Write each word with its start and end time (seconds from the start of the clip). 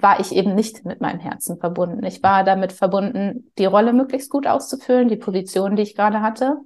war 0.00 0.18
ich 0.18 0.32
eben 0.32 0.54
nicht 0.54 0.84
mit 0.84 1.00
meinem 1.00 1.20
Herzen 1.20 1.58
verbunden. 1.58 2.04
Ich 2.04 2.22
war 2.22 2.42
damit 2.42 2.72
verbunden, 2.72 3.52
die 3.58 3.64
Rolle 3.64 3.92
möglichst 3.92 4.28
gut 4.28 4.46
auszufüllen, 4.46 5.08
die 5.08 5.16
Position, 5.16 5.76
die 5.76 5.82
ich 5.82 5.94
gerade 5.94 6.20
hatte. 6.20 6.56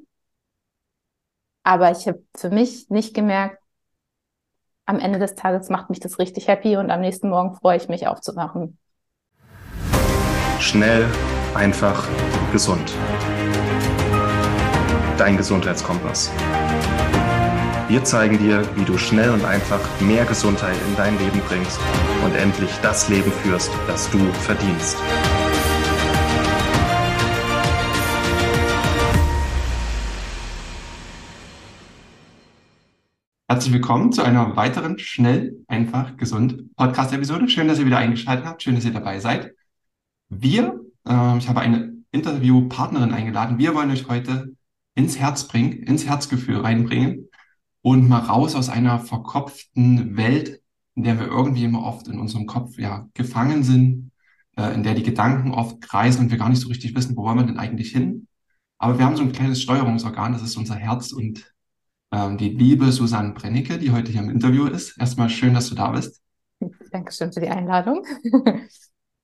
Aber 1.63 1.91
ich 1.91 2.07
habe 2.07 2.23
für 2.35 2.49
mich 2.49 2.89
nicht 2.89 3.15
gemerkt, 3.15 3.59
am 4.87 4.99
Ende 4.99 5.19
des 5.19 5.35
Tages 5.35 5.69
macht 5.69 5.91
mich 5.91 6.01
das 6.01 6.19
richtig 6.19 6.49
happy 6.49 6.79
und 6.79 6.91
am 6.91 7.03
nächsten 7.03 7.29
Morgen 7.29 7.55
freue 7.55 7.77
ich 7.77 7.91
mich 7.91 8.07
aufzuwachen. 8.07 8.79
Schnell, 10.59 11.05
einfach, 11.55 12.09
gesund. 12.53 12.95
Dein 15.19 15.37
Gesundheitskompass. 15.37 16.31
Wir 17.89 18.05
zeigen 18.05 18.37
dir, 18.37 18.69
wie 18.77 18.85
du 18.85 18.99
schnell 18.99 19.31
und 19.31 19.47
einfach 19.47 19.81
mehr 20.03 20.27
Gesundheit 20.27 20.77
in 20.87 20.97
dein 20.97 21.19
Leben 21.19 21.41
bringst 21.49 21.81
und 22.23 22.35
endlich 22.35 22.71
das 22.83 23.09
Leben 23.09 23.33
führst, 23.33 23.71
das 23.87 24.11
du 24.11 24.19
verdienst. 24.19 24.99
Herzlich 33.49 33.73
willkommen 33.73 34.13
zu 34.13 34.23
einer 34.23 34.55
weiteren 34.55 34.99
schnell, 34.99 35.57
einfach, 35.67 36.19
gesund 36.19 36.77
Podcast-Episode. 36.77 37.49
Schön, 37.49 37.69
dass 37.69 37.79
ihr 37.79 37.87
wieder 37.87 37.97
eingeschaltet 37.97 38.45
habt. 38.45 38.63
Schön, 38.63 38.75
dass 38.75 38.85
ihr 38.85 38.93
dabei 38.93 39.19
seid. 39.19 39.55
Wir, 40.29 40.79
äh, 41.09 41.39
ich 41.39 41.49
habe 41.49 41.61
eine 41.61 41.95
Interviewpartnerin 42.11 43.15
eingeladen. 43.15 43.57
Wir 43.57 43.75
wollen 43.75 43.91
euch 43.91 44.07
heute 44.09 44.53
ins 44.95 45.19
Herz 45.19 45.49
bringen, 45.49 45.73
ins 45.85 46.05
Herzgefühl 46.05 46.61
reinbringen 46.61 47.28
und 47.83 48.09
mal 48.09 48.21
raus 48.21 48.55
aus 48.55 48.69
einer 48.69 48.99
verkopften 48.99 50.17
Welt, 50.17 50.61
in 50.95 51.05
der 51.05 51.19
wir 51.19 51.27
irgendwie 51.27 51.65
immer 51.65 51.85
oft 51.85 52.09
in 52.09 52.19
unserem 52.19 52.47
Kopf 52.47 52.79
ja 52.79 53.09
gefangen 53.15 53.63
sind, 53.63 54.11
äh, 54.57 54.75
in 54.75 54.83
der 54.83 54.95
die 54.95 55.03
Gedanken 55.03 55.53
oft 55.53 55.81
kreisen 55.81 56.23
und 56.23 56.31
wir 56.31 56.39
gar 56.39 56.49
nicht 56.49 56.61
so 56.61 56.69
richtig 56.69 56.95
wissen, 56.97 57.17
wo 57.17 57.23
wollen 57.23 57.39
wir 57.39 57.47
denn 57.47 57.59
eigentlich 57.59 57.93
hin. 57.93 58.27
Aber 58.79 58.99
wir 58.99 59.05
haben 59.05 59.17
so 59.17 59.23
ein 59.23 59.33
kleines 59.33 59.63
Steuerungsorgan, 59.63 60.33
das 60.33 60.43
ist 60.43 60.57
unser 60.57 60.77
Herz 60.77 61.13
und 61.13 61.53
ähm, 62.13 62.39
die 62.39 62.51
liebe 62.51 62.91
Susanne 62.91 63.33
Brennicke, 63.33 63.79
die 63.79 63.93
heute 63.93 64.11
hier 64.11 64.23
im 64.23 64.31
Interview 64.31 64.67
ist. 64.67 64.99
Erstmal 64.99 65.31
schön, 65.31 65.55
dass 65.55 65.69
du 65.69 65.75
da 65.75 65.91
bist. 65.91 66.21
Dankeschön 66.91 67.33
für 67.33 67.41
die 67.41 67.49
Einladung. 67.49 68.05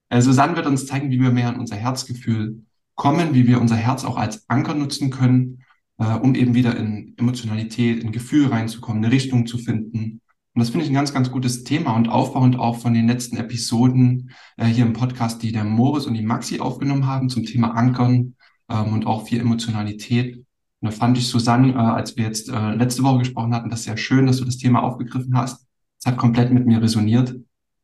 äh, 0.09 0.21
Susanne 0.21 0.57
wird 0.57 0.67
uns 0.67 0.87
zeigen, 0.87 1.11
wie 1.11 1.21
wir 1.21 1.31
mehr 1.31 1.49
an 1.49 1.59
unser 1.59 1.77
Herzgefühl 1.77 2.63
kommen, 2.95 3.35
wie 3.35 3.47
wir 3.47 3.61
unser 3.61 3.77
Herz 3.77 4.05
auch 4.05 4.17
als 4.17 4.49
Anker 4.49 4.75
nutzen 4.75 5.11
können 5.11 5.64
äh, 5.99 6.15
um 6.15 6.35
eben 6.35 6.55
wieder 6.55 6.77
in 6.77 7.15
Emotionalität, 7.17 8.03
in 8.03 8.13
Gefühl 8.13 8.49
reinzukommen, 8.49 9.05
eine 9.05 9.13
Richtung 9.13 9.47
zu 9.47 9.59
finden. 9.59 10.21
Und 10.55 10.61
das 10.61 10.71
finde 10.71 10.85
ich 10.85 10.91
ein 10.91 10.95
ganz, 10.95 11.13
ganz 11.13 11.31
gutes 11.31 11.65
Thema 11.65 11.97
und 11.97 12.09
aufbauend 12.09 12.59
auch 12.59 12.79
von 12.79 12.95
den 12.95 13.09
letzten 13.09 13.37
Episoden 13.37 14.31
äh, 14.57 14.67
hier 14.67 14.87
im 14.87 14.93
Podcast, 14.93 15.43
die 15.43 15.53
der 15.53 15.65
Moritz 15.65 16.07
und 16.07 16.15
die 16.15 16.23
Maxi 16.23 16.61
aufgenommen 16.61 17.07
haben 17.07 17.29
zum 17.29 17.45
Thema 17.45 17.75
Ankern 17.75 18.37
ähm, 18.69 18.93
und 18.93 19.07
auch 19.07 19.27
viel 19.27 19.41
Emotionalität. 19.41 20.37
Und 20.37 20.47
da 20.81 20.91
fand 20.91 21.19
ich, 21.19 21.27
Susanne, 21.27 21.73
äh, 21.73 21.77
als 21.77 22.17
wir 22.17 22.25
jetzt 22.25 22.49
äh, 22.51 22.75
letzte 22.75 23.03
Woche 23.03 23.19
gesprochen 23.19 23.55
hatten, 23.55 23.71
das 23.71 23.85
sehr 23.85 23.97
schön, 23.97 24.27
dass 24.27 24.37
du 24.37 24.45
das 24.45 24.59
Thema 24.59 24.83
aufgegriffen 24.83 25.37
hast. 25.37 25.67
Es 25.99 26.07
hat 26.07 26.19
komplett 26.19 26.53
mit 26.53 26.67
mir 26.67 26.81
resoniert, 26.81 27.35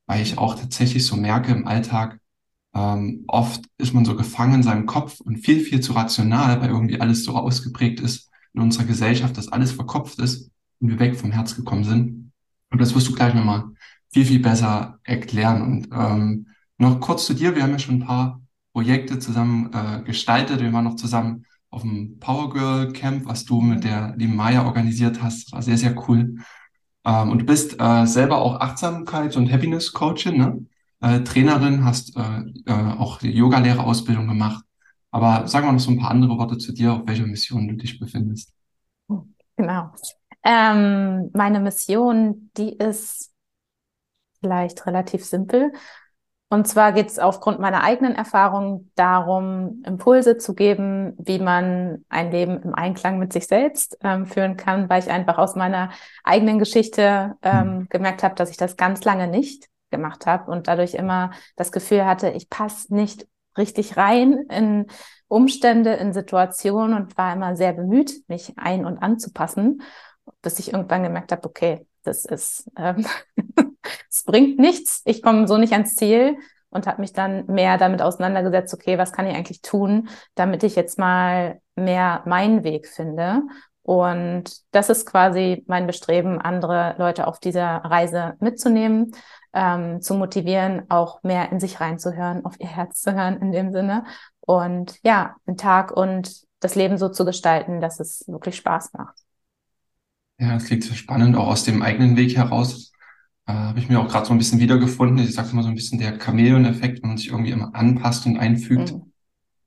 weil 0.06 0.22
ich 0.22 0.38
auch 0.38 0.54
tatsächlich 0.54 1.06
so 1.06 1.16
merke 1.16 1.52
im 1.52 1.66
Alltag, 1.66 2.20
ähm, 2.74 3.24
oft 3.26 3.62
ist 3.78 3.94
man 3.94 4.04
so 4.04 4.16
gefangen 4.16 4.56
in 4.56 4.62
seinem 4.62 4.86
Kopf 4.86 5.20
und 5.20 5.38
viel, 5.38 5.60
viel 5.60 5.80
zu 5.80 5.92
rational, 5.92 6.60
weil 6.60 6.70
irgendwie 6.70 7.00
alles 7.00 7.24
so 7.24 7.34
ausgeprägt 7.34 8.00
ist 8.00 8.30
in 8.54 8.60
unserer 8.60 8.84
Gesellschaft, 8.84 9.36
dass 9.36 9.48
alles 9.48 9.72
verkopft 9.72 10.18
ist 10.18 10.50
und 10.80 10.88
wir 10.88 10.98
weg 10.98 11.16
vom 11.16 11.32
Herz 11.32 11.56
gekommen 11.56 11.84
sind. 11.84 12.32
Und 12.70 12.80
das 12.80 12.94
wirst 12.94 13.08
du 13.08 13.14
gleich 13.14 13.34
nochmal 13.34 13.64
viel, 14.12 14.24
viel 14.24 14.40
besser 14.40 14.98
erklären. 15.04 15.62
Und 15.62 15.88
ähm, 15.92 16.46
noch 16.78 17.00
kurz 17.00 17.26
zu 17.26 17.34
dir, 17.34 17.54
wir 17.54 17.62
haben 17.62 17.72
ja 17.72 17.78
schon 17.78 17.96
ein 17.96 18.06
paar 18.06 18.40
Projekte 18.72 19.18
zusammen 19.18 19.70
äh, 19.72 20.02
gestaltet. 20.02 20.60
Wir 20.60 20.72
waren 20.72 20.84
noch 20.84 20.96
zusammen 20.96 21.46
auf 21.70 21.82
dem 21.82 22.18
Power 22.18 22.52
Girl 22.52 22.92
Camp, 22.92 23.26
was 23.26 23.44
du 23.44 23.60
mit 23.60 23.84
der 23.84 24.14
lieben 24.16 24.36
Maya 24.36 24.64
organisiert 24.64 25.22
hast. 25.22 25.46
Das 25.46 25.52
war 25.52 25.62
sehr, 25.62 25.78
sehr 25.78 26.08
cool. 26.08 26.36
Ähm, 27.04 27.30
und 27.30 27.40
du 27.40 27.44
bist 27.44 27.80
äh, 27.80 28.06
selber 28.06 28.38
auch 28.38 28.60
Achtsamkeits- 28.60 29.36
und 29.36 29.50
Happiness-Coachin, 29.50 30.36
ne? 30.36 30.66
Äh, 31.00 31.20
Trainerin, 31.20 31.84
hast 31.84 32.16
äh, 32.16 32.20
äh, 32.66 32.98
auch 32.98 33.18
die 33.18 33.32
Yoga-Lehrerausbildung 33.32 34.28
gemacht. 34.28 34.64
Aber 35.10 35.48
sag 35.48 35.64
mal 35.64 35.72
noch 35.72 35.80
so 35.80 35.90
ein 35.90 35.98
paar 35.98 36.10
andere 36.10 36.38
Worte 36.38 36.58
zu 36.58 36.72
dir, 36.72 36.92
auf 36.92 37.02
welcher 37.06 37.26
Mission 37.26 37.66
du 37.66 37.74
dich 37.74 37.98
befindest. 37.98 38.52
Genau. 39.56 39.90
Ähm, 40.44 41.30
meine 41.34 41.60
Mission, 41.60 42.50
die 42.56 42.76
ist 42.76 43.32
vielleicht 44.40 44.86
relativ 44.86 45.24
simpel. 45.24 45.72
Und 46.52 46.66
zwar 46.66 46.92
geht 46.92 47.06
es 47.06 47.20
aufgrund 47.20 47.60
meiner 47.60 47.84
eigenen 47.84 48.16
Erfahrung 48.16 48.90
darum, 48.96 49.84
Impulse 49.86 50.36
zu 50.36 50.54
geben, 50.54 51.14
wie 51.18 51.38
man 51.38 52.04
ein 52.08 52.32
Leben 52.32 52.60
im 52.62 52.74
Einklang 52.74 53.20
mit 53.20 53.32
sich 53.32 53.46
selbst 53.46 53.96
ähm, 54.02 54.26
führen 54.26 54.56
kann, 54.56 54.88
weil 54.88 55.00
ich 55.00 55.10
einfach 55.10 55.38
aus 55.38 55.54
meiner 55.54 55.90
eigenen 56.24 56.58
Geschichte 56.58 57.36
ähm, 57.42 57.62
hm. 57.62 57.86
gemerkt 57.88 58.24
habe, 58.24 58.34
dass 58.34 58.50
ich 58.50 58.56
das 58.56 58.76
ganz 58.76 59.04
lange 59.04 59.28
nicht 59.28 59.68
gemacht 59.90 60.26
habe 60.26 60.50
und 60.50 60.68
dadurch 60.68 60.94
immer 60.94 61.30
das 61.56 61.72
Gefühl 61.72 62.04
hatte, 62.04 62.30
ich 62.30 62.48
passe 62.48 62.94
nicht 62.94 63.26
richtig 63.56 63.96
rein 63.96 64.46
in 64.50 64.86
Umstände, 65.28 65.94
in 65.94 66.12
Situationen 66.12 66.96
und 66.96 67.16
war 67.16 67.32
immer 67.32 67.56
sehr 67.56 67.72
bemüht, 67.72 68.28
mich 68.28 68.54
ein- 68.56 68.84
und 68.84 68.98
anzupassen, 68.98 69.82
bis 70.42 70.58
ich 70.58 70.72
irgendwann 70.72 71.02
gemerkt 71.02 71.32
habe, 71.32 71.46
okay, 71.46 71.86
das 72.02 72.24
ist, 72.24 72.70
ähm, 72.76 73.06
es 74.10 74.24
bringt 74.24 74.58
nichts, 74.58 75.02
ich 75.04 75.22
komme 75.22 75.46
so 75.46 75.56
nicht 75.56 75.72
ans 75.72 75.94
Ziel 75.94 76.36
und 76.70 76.86
habe 76.86 77.00
mich 77.00 77.12
dann 77.12 77.46
mehr 77.46 77.78
damit 77.78 78.00
auseinandergesetzt, 78.00 78.72
okay, 78.74 78.96
was 78.98 79.12
kann 79.12 79.26
ich 79.26 79.34
eigentlich 79.34 79.62
tun, 79.62 80.08
damit 80.34 80.62
ich 80.62 80.76
jetzt 80.76 80.98
mal 80.98 81.60
mehr 81.74 82.22
meinen 82.26 82.64
Weg 82.64 82.86
finde. 82.86 83.42
Und 83.82 84.44
das 84.70 84.88
ist 84.88 85.06
quasi 85.06 85.64
mein 85.66 85.86
Bestreben, 85.86 86.40
andere 86.40 86.94
Leute 86.98 87.26
auf 87.26 87.40
dieser 87.40 87.76
Reise 87.78 88.34
mitzunehmen 88.40 89.12
ähm, 89.52 90.00
zu 90.00 90.14
motivieren, 90.14 90.82
auch 90.88 91.22
mehr 91.22 91.50
in 91.52 91.60
sich 91.60 91.80
reinzuhören, 91.80 92.44
auf 92.44 92.58
ihr 92.60 92.68
Herz 92.68 93.00
zu 93.00 93.14
hören 93.14 93.38
in 93.40 93.52
dem 93.52 93.72
Sinne. 93.72 94.04
Und 94.40 94.98
ja, 95.02 95.36
den 95.46 95.56
Tag 95.56 95.92
und 95.92 96.42
das 96.60 96.74
Leben 96.74 96.98
so 96.98 97.08
zu 97.08 97.24
gestalten, 97.24 97.80
dass 97.80 98.00
es 98.00 98.24
wirklich 98.28 98.56
Spaß 98.56 98.92
macht. 98.92 99.16
Ja, 100.38 100.54
das 100.54 100.64
klingt 100.64 100.84
sehr 100.84 100.96
spannend, 100.96 101.36
auch 101.36 101.48
aus 101.48 101.64
dem 101.64 101.82
eigenen 101.82 102.16
Weg 102.16 102.36
heraus. 102.36 102.92
Äh, 103.46 103.52
Habe 103.52 103.78
ich 103.78 103.88
mir 103.88 104.00
auch 104.00 104.08
gerade 104.08 104.26
so 104.26 104.32
ein 104.32 104.38
bisschen 104.38 104.60
wiedergefunden. 104.60 105.18
Ich 105.18 105.34
sage 105.34 105.50
immer 105.52 105.62
so 105.62 105.68
ein 105.68 105.74
bisschen 105.74 105.98
der 105.98 106.18
Chamäleon-Effekt, 106.18 107.02
wenn 107.02 107.10
man 107.10 107.18
sich 107.18 107.28
irgendwie 107.28 107.50
immer 107.50 107.74
anpasst 107.74 108.26
und 108.26 108.38
einfügt 108.38 108.92
mhm. 108.92 109.12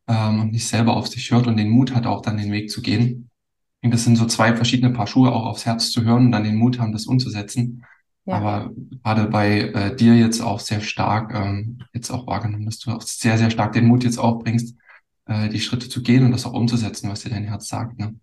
ähm, 0.08 0.42
und 0.42 0.52
nicht 0.52 0.68
selber 0.68 0.96
auf 0.96 1.08
sich 1.08 1.30
hört 1.32 1.48
und 1.48 1.58
den 1.58 1.70
Mut 1.70 1.94
hat, 1.94 2.06
auch 2.06 2.22
dann 2.22 2.38
den 2.38 2.52
Weg 2.52 2.72
zu 2.72 2.82
gehen. 2.82 3.30
Ich 3.76 3.82
denke, 3.84 3.98
das 3.98 4.06
sind 4.06 4.16
so 4.16 4.26
zwei 4.26 4.56
verschiedene 4.56 4.94
Paar 4.94 5.08
Schuhe, 5.08 5.32
auch 5.32 5.46
aufs 5.46 5.66
Herz 5.66 5.92
zu 5.92 6.04
hören 6.04 6.28
und 6.28 6.32
dann 6.32 6.44
den 6.44 6.56
Mut 6.56 6.80
haben, 6.80 6.94
das 6.94 7.06
umzusetzen. 7.06 7.84
Ja. 8.25 8.35
Aber 8.35 8.72
gerade 9.03 9.25
bei 9.25 9.59
äh, 9.59 9.95
dir 9.95 10.16
jetzt 10.16 10.41
auch 10.41 10.59
sehr 10.59 10.79
stark, 10.79 11.34
ähm, 11.34 11.79
jetzt 11.94 12.09
auch 12.09 12.25
wahrgenommen, 12.25 12.66
dass 12.66 12.79
du 12.79 12.91
auch 12.91 13.01
sehr, 13.01 13.38
sehr 13.38 13.50
stark 13.50 13.73
den 13.73 13.88
Mut 13.88 14.03
jetzt 14.03 14.17
aufbringst, 14.17 14.78
äh, 15.25 15.50
die 15.50 15.59
Schritte 15.59 15.89
zu 15.89 16.01
gehen 16.01 16.25
und 16.25 16.31
das 16.31 16.45
auch 16.45 16.53
umzusetzen, 16.53 17.09
was 17.09 17.22
dir 17.22 17.31
dein 17.31 17.44
Herz 17.44 17.67
sagt. 17.67 18.00
Ne? 18.00 18.16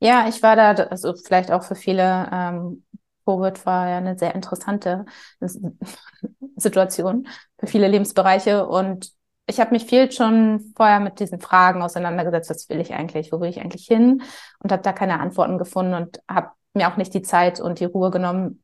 Ja, 0.00 0.26
ich 0.28 0.42
war 0.42 0.56
da, 0.56 0.70
also 0.84 1.14
vielleicht 1.14 1.50
auch 1.50 1.62
für 1.62 1.74
viele, 1.74 2.28
ähm, 2.32 2.84
Covid 3.26 3.66
war 3.66 3.88
ja 3.88 3.98
eine 3.98 4.18
sehr 4.18 4.34
interessante 4.34 5.04
Situation 6.56 7.28
für 7.58 7.66
viele 7.66 7.88
Lebensbereiche 7.88 8.66
und 8.66 9.12
ich 9.46 9.60
habe 9.60 9.72
mich 9.72 9.84
viel 9.84 10.10
schon 10.10 10.72
vorher 10.76 11.00
mit 11.00 11.20
diesen 11.20 11.40
Fragen 11.40 11.82
auseinandergesetzt, 11.82 12.50
was 12.50 12.68
will 12.68 12.80
ich 12.80 12.94
eigentlich, 12.94 13.32
wo 13.32 13.40
will 13.40 13.50
ich 13.50 13.60
eigentlich 13.60 13.86
hin 13.86 14.22
und 14.60 14.72
habe 14.72 14.82
da 14.82 14.92
keine 14.92 15.20
Antworten 15.20 15.58
gefunden 15.58 15.94
und 15.94 16.20
habe 16.28 16.50
mir 16.72 16.90
auch 16.90 16.96
nicht 16.96 17.12
die 17.14 17.22
Zeit 17.22 17.60
und 17.60 17.80
die 17.80 17.84
Ruhe 17.84 18.10
genommen, 18.10 18.59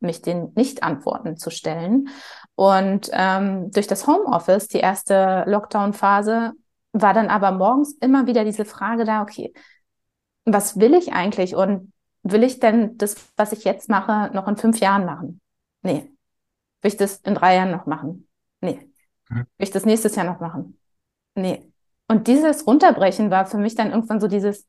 mich 0.00 0.22
den 0.22 0.52
Nicht-Antworten 0.54 1.36
zu 1.36 1.50
stellen. 1.50 2.08
Und 2.54 3.10
ähm, 3.12 3.70
durch 3.70 3.86
das 3.86 4.06
Homeoffice, 4.06 4.68
die 4.68 4.78
erste 4.78 5.44
Lockdown-Phase, 5.46 6.52
war 6.92 7.14
dann 7.14 7.28
aber 7.28 7.52
morgens 7.52 7.92
immer 8.00 8.26
wieder 8.26 8.44
diese 8.44 8.64
Frage 8.64 9.04
da, 9.04 9.22
okay, 9.22 9.52
was 10.44 10.78
will 10.78 10.94
ich 10.94 11.12
eigentlich 11.12 11.54
und 11.54 11.92
will 12.22 12.42
ich 12.42 12.60
denn 12.60 12.96
das, 12.96 13.16
was 13.36 13.52
ich 13.52 13.64
jetzt 13.64 13.88
mache, 13.88 14.30
noch 14.34 14.48
in 14.48 14.56
fünf 14.56 14.80
Jahren 14.80 15.04
machen? 15.04 15.40
Nee. 15.82 16.10
Will 16.82 16.90
ich 16.90 16.96
das 16.96 17.16
in 17.18 17.34
drei 17.34 17.56
Jahren 17.56 17.70
noch 17.70 17.86
machen? 17.86 18.28
Nee. 18.60 18.88
Mhm. 19.28 19.38
Will 19.38 19.46
ich 19.58 19.70
das 19.70 19.84
nächstes 19.84 20.16
Jahr 20.16 20.26
noch 20.26 20.40
machen? 20.40 20.78
Nee. 21.34 21.70
Und 22.08 22.28
dieses 22.28 22.66
Runterbrechen 22.66 23.30
war 23.30 23.46
für 23.46 23.58
mich 23.58 23.74
dann 23.74 23.90
irgendwann 23.90 24.20
so 24.20 24.28
dieses, 24.28 24.66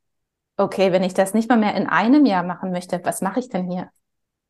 okay, 0.58 0.92
wenn 0.92 1.04
ich 1.04 1.14
das 1.14 1.34
nicht 1.34 1.50
mal 1.50 1.58
mehr 1.58 1.76
in 1.76 1.88
einem 1.88 2.26
Jahr 2.26 2.44
machen 2.44 2.72
möchte, 2.72 3.00
was 3.04 3.22
mache 3.22 3.40
ich 3.40 3.50
denn 3.50 3.70
hier? 3.70 3.90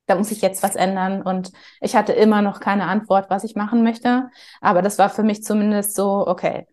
Da 0.07 0.15
muss 0.15 0.31
ich 0.31 0.42
jetzt 0.42 0.63
was 0.63 0.75
ändern. 0.75 1.21
Und 1.21 1.51
ich 1.81 1.95
hatte 1.95 2.13
immer 2.13 2.42
noch 2.42 2.59
keine 2.59 2.88
Antwort, 2.88 3.30
was 3.30 3.44
ich 3.44 3.56
machen 3.56 3.83
möchte. 3.83 4.30
Aber 4.62 4.81
das 4.81 4.98
war 4.98 5.09
für 5.09 5.24
mich 5.24 5.44
zumindest 5.44 5.95
so, 5.95 6.25
okay, 6.27 6.65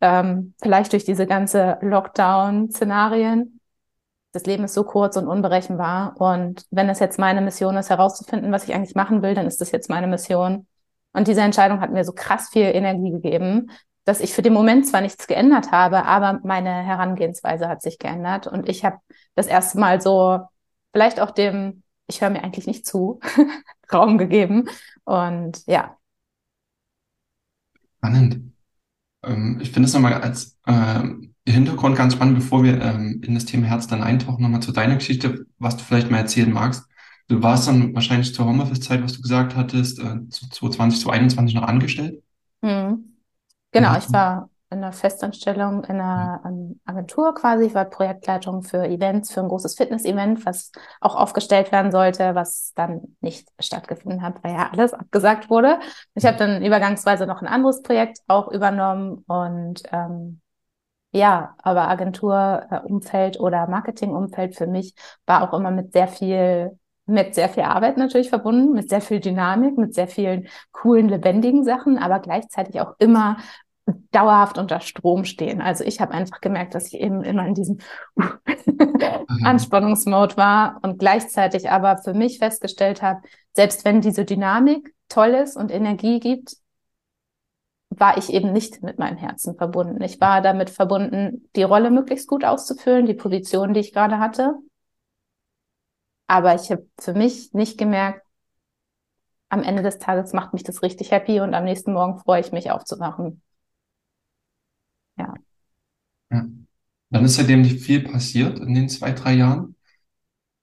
ähm, 0.00 0.54
vielleicht 0.62 0.92
durch 0.92 1.04
diese 1.04 1.26
ganze 1.26 1.78
Lockdown-Szenarien. 1.82 3.60
Das 4.32 4.44
Leben 4.46 4.64
ist 4.64 4.74
so 4.74 4.84
kurz 4.84 5.16
und 5.16 5.28
unberechenbar. 5.28 6.14
Und 6.18 6.64
wenn 6.70 6.88
es 6.88 7.00
jetzt 7.00 7.18
meine 7.18 7.40
Mission 7.42 7.76
ist, 7.76 7.90
herauszufinden, 7.90 8.52
was 8.52 8.64
ich 8.64 8.74
eigentlich 8.74 8.94
machen 8.94 9.22
will, 9.22 9.34
dann 9.34 9.46
ist 9.46 9.60
das 9.60 9.72
jetzt 9.72 9.90
meine 9.90 10.06
Mission. 10.06 10.66
Und 11.12 11.28
diese 11.28 11.42
Entscheidung 11.42 11.80
hat 11.80 11.90
mir 11.90 12.04
so 12.04 12.12
krass 12.12 12.48
viel 12.50 12.66
Energie 12.66 13.10
gegeben, 13.10 13.70
dass 14.04 14.20
ich 14.20 14.32
für 14.32 14.42
den 14.42 14.52
Moment 14.52 14.86
zwar 14.86 15.00
nichts 15.00 15.26
geändert 15.26 15.72
habe, 15.72 16.04
aber 16.04 16.40
meine 16.44 16.70
Herangehensweise 16.70 17.68
hat 17.68 17.82
sich 17.82 17.98
geändert. 17.98 18.46
Und 18.46 18.68
ich 18.68 18.84
habe 18.84 18.98
das 19.34 19.46
erste 19.46 19.78
Mal 19.78 20.00
so 20.00 20.40
vielleicht 20.92 21.20
auch 21.20 21.32
dem, 21.32 21.82
ich 22.10 22.20
höre 22.20 22.30
mir 22.30 22.44
eigentlich 22.44 22.66
nicht 22.66 22.86
zu, 22.86 23.20
Raum 23.92 24.18
gegeben. 24.18 24.68
Und 25.04 25.66
ja. 25.66 25.96
Spannend. 27.98 28.52
Ähm, 29.24 29.58
ich 29.60 29.70
finde 29.70 29.88
es 29.88 29.94
nochmal 29.94 30.14
als 30.14 30.58
äh, 30.66 31.02
Hintergrund 31.48 31.96
ganz 31.96 32.14
spannend, 32.14 32.36
bevor 32.36 32.62
wir 32.62 32.80
ähm, 32.80 33.22
in 33.24 33.34
das 33.34 33.44
Thema 33.46 33.66
Herz 33.66 33.86
dann 33.86 34.02
eintauchen, 34.02 34.42
nochmal 34.42 34.62
zu 34.62 34.72
deiner 34.72 34.96
Geschichte, 34.96 35.46
was 35.58 35.76
du 35.76 35.84
vielleicht 35.84 36.10
mal 36.10 36.18
erzählen 36.18 36.52
magst. 36.52 36.84
Du 37.28 37.42
warst 37.42 37.68
dann 37.68 37.94
wahrscheinlich 37.94 38.34
zur 38.34 38.46
Homeoffice-Zeit, 38.46 39.02
was 39.02 39.12
du 39.12 39.22
gesagt 39.22 39.54
hattest, 39.56 40.00
äh, 40.00 40.28
2020, 40.28 41.00
2021 41.00 41.54
noch 41.54 41.62
angestellt. 41.62 42.22
Mhm. 42.60 43.16
Genau, 43.72 43.96
ich 43.96 44.12
war 44.12 44.49
in 44.70 44.78
einer 44.78 44.92
Festanstellung 44.92 45.82
in 45.84 46.00
einer 46.00 46.42
ähm, 46.46 46.80
Agentur 46.84 47.34
quasi. 47.34 47.64
Ich 47.64 47.74
war 47.74 47.86
Projektleitung 47.86 48.62
für 48.62 48.84
Events, 48.86 49.32
für 49.32 49.40
ein 49.40 49.48
großes 49.48 49.74
Fitness-Event, 49.74 50.46
was 50.46 50.70
auch 51.00 51.16
aufgestellt 51.16 51.72
werden 51.72 51.90
sollte, 51.90 52.36
was 52.36 52.72
dann 52.76 53.16
nicht 53.20 53.48
stattgefunden 53.58 54.22
hat, 54.22 54.42
weil 54.44 54.54
ja 54.54 54.70
alles 54.72 54.94
abgesagt 54.94 55.50
wurde. 55.50 55.80
Ich 56.14 56.24
habe 56.24 56.36
dann 56.36 56.64
übergangsweise 56.64 57.26
noch 57.26 57.42
ein 57.42 57.48
anderes 57.48 57.82
Projekt 57.82 58.20
auch 58.28 58.48
übernommen 58.48 59.24
und 59.26 59.82
ähm, 59.90 60.40
ja, 61.12 61.56
aber 61.58 61.88
Agenturumfeld 61.88 63.40
oder 63.40 63.66
Marketingumfeld 63.66 64.56
für 64.56 64.68
mich 64.68 64.94
war 65.26 65.42
auch 65.42 65.58
immer 65.58 65.72
mit 65.72 65.92
sehr 65.92 66.06
viel 66.06 66.78
mit 67.06 67.34
sehr 67.34 67.48
viel 67.48 67.64
Arbeit 67.64 67.96
natürlich 67.96 68.28
verbunden, 68.28 68.72
mit 68.72 68.88
sehr 68.88 69.00
viel 69.00 69.18
Dynamik, 69.18 69.76
mit 69.76 69.94
sehr 69.94 70.06
vielen 70.06 70.46
coolen, 70.70 71.08
lebendigen 71.08 71.64
Sachen, 71.64 71.98
aber 71.98 72.20
gleichzeitig 72.20 72.80
auch 72.80 72.94
immer 73.00 73.36
dauerhaft 74.10 74.58
unter 74.58 74.80
Strom 74.80 75.24
stehen. 75.24 75.60
Also 75.60 75.84
ich 75.84 76.00
habe 76.00 76.12
einfach 76.12 76.40
gemerkt, 76.40 76.74
dass 76.74 76.86
ich 76.88 77.00
eben 77.00 77.22
immer 77.22 77.46
in 77.46 77.54
diesem 77.54 77.78
Anspannungsmode 79.44 80.36
war 80.36 80.78
und 80.82 80.98
gleichzeitig 80.98 81.70
aber 81.70 81.98
für 81.98 82.14
mich 82.14 82.38
festgestellt 82.38 83.02
habe, 83.02 83.22
selbst 83.52 83.84
wenn 83.84 84.00
diese 84.00 84.24
Dynamik 84.24 84.94
toll 85.08 85.30
ist 85.30 85.56
und 85.56 85.70
Energie 85.70 86.20
gibt, 86.20 86.56
war 87.90 88.16
ich 88.16 88.32
eben 88.32 88.52
nicht 88.52 88.82
mit 88.82 88.98
meinem 88.98 89.16
Herzen 89.16 89.56
verbunden. 89.56 90.00
Ich 90.02 90.20
war 90.20 90.40
damit 90.42 90.70
verbunden, 90.70 91.50
die 91.56 91.64
Rolle 91.64 91.90
möglichst 91.90 92.28
gut 92.28 92.44
auszufüllen, 92.44 93.06
die 93.06 93.14
Position, 93.14 93.74
die 93.74 93.80
ich 93.80 93.92
gerade 93.92 94.18
hatte. 94.18 94.54
Aber 96.28 96.54
ich 96.54 96.70
habe 96.70 96.86
für 96.98 97.12
mich 97.12 97.52
nicht 97.52 97.76
gemerkt, 97.76 98.24
am 99.48 99.64
Ende 99.64 99.82
des 99.82 99.98
Tages 99.98 100.32
macht 100.32 100.52
mich 100.52 100.62
das 100.62 100.82
richtig 100.82 101.10
happy 101.10 101.40
und 101.40 101.54
am 101.54 101.64
nächsten 101.64 101.92
Morgen 101.92 102.18
freue 102.20 102.40
ich 102.40 102.52
mich 102.52 102.70
aufzuwachen. 102.70 103.42
Ja. 105.20 105.34
ja. 106.30 106.46
Dann 107.10 107.24
ist 107.24 107.34
seitdem 107.34 107.62
nicht 107.62 107.80
viel 107.80 108.00
passiert 108.00 108.58
in 108.58 108.74
den 108.74 108.88
zwei, 108.88 109.12
drei 109.12 109.34
Jahren. 109.34 109.76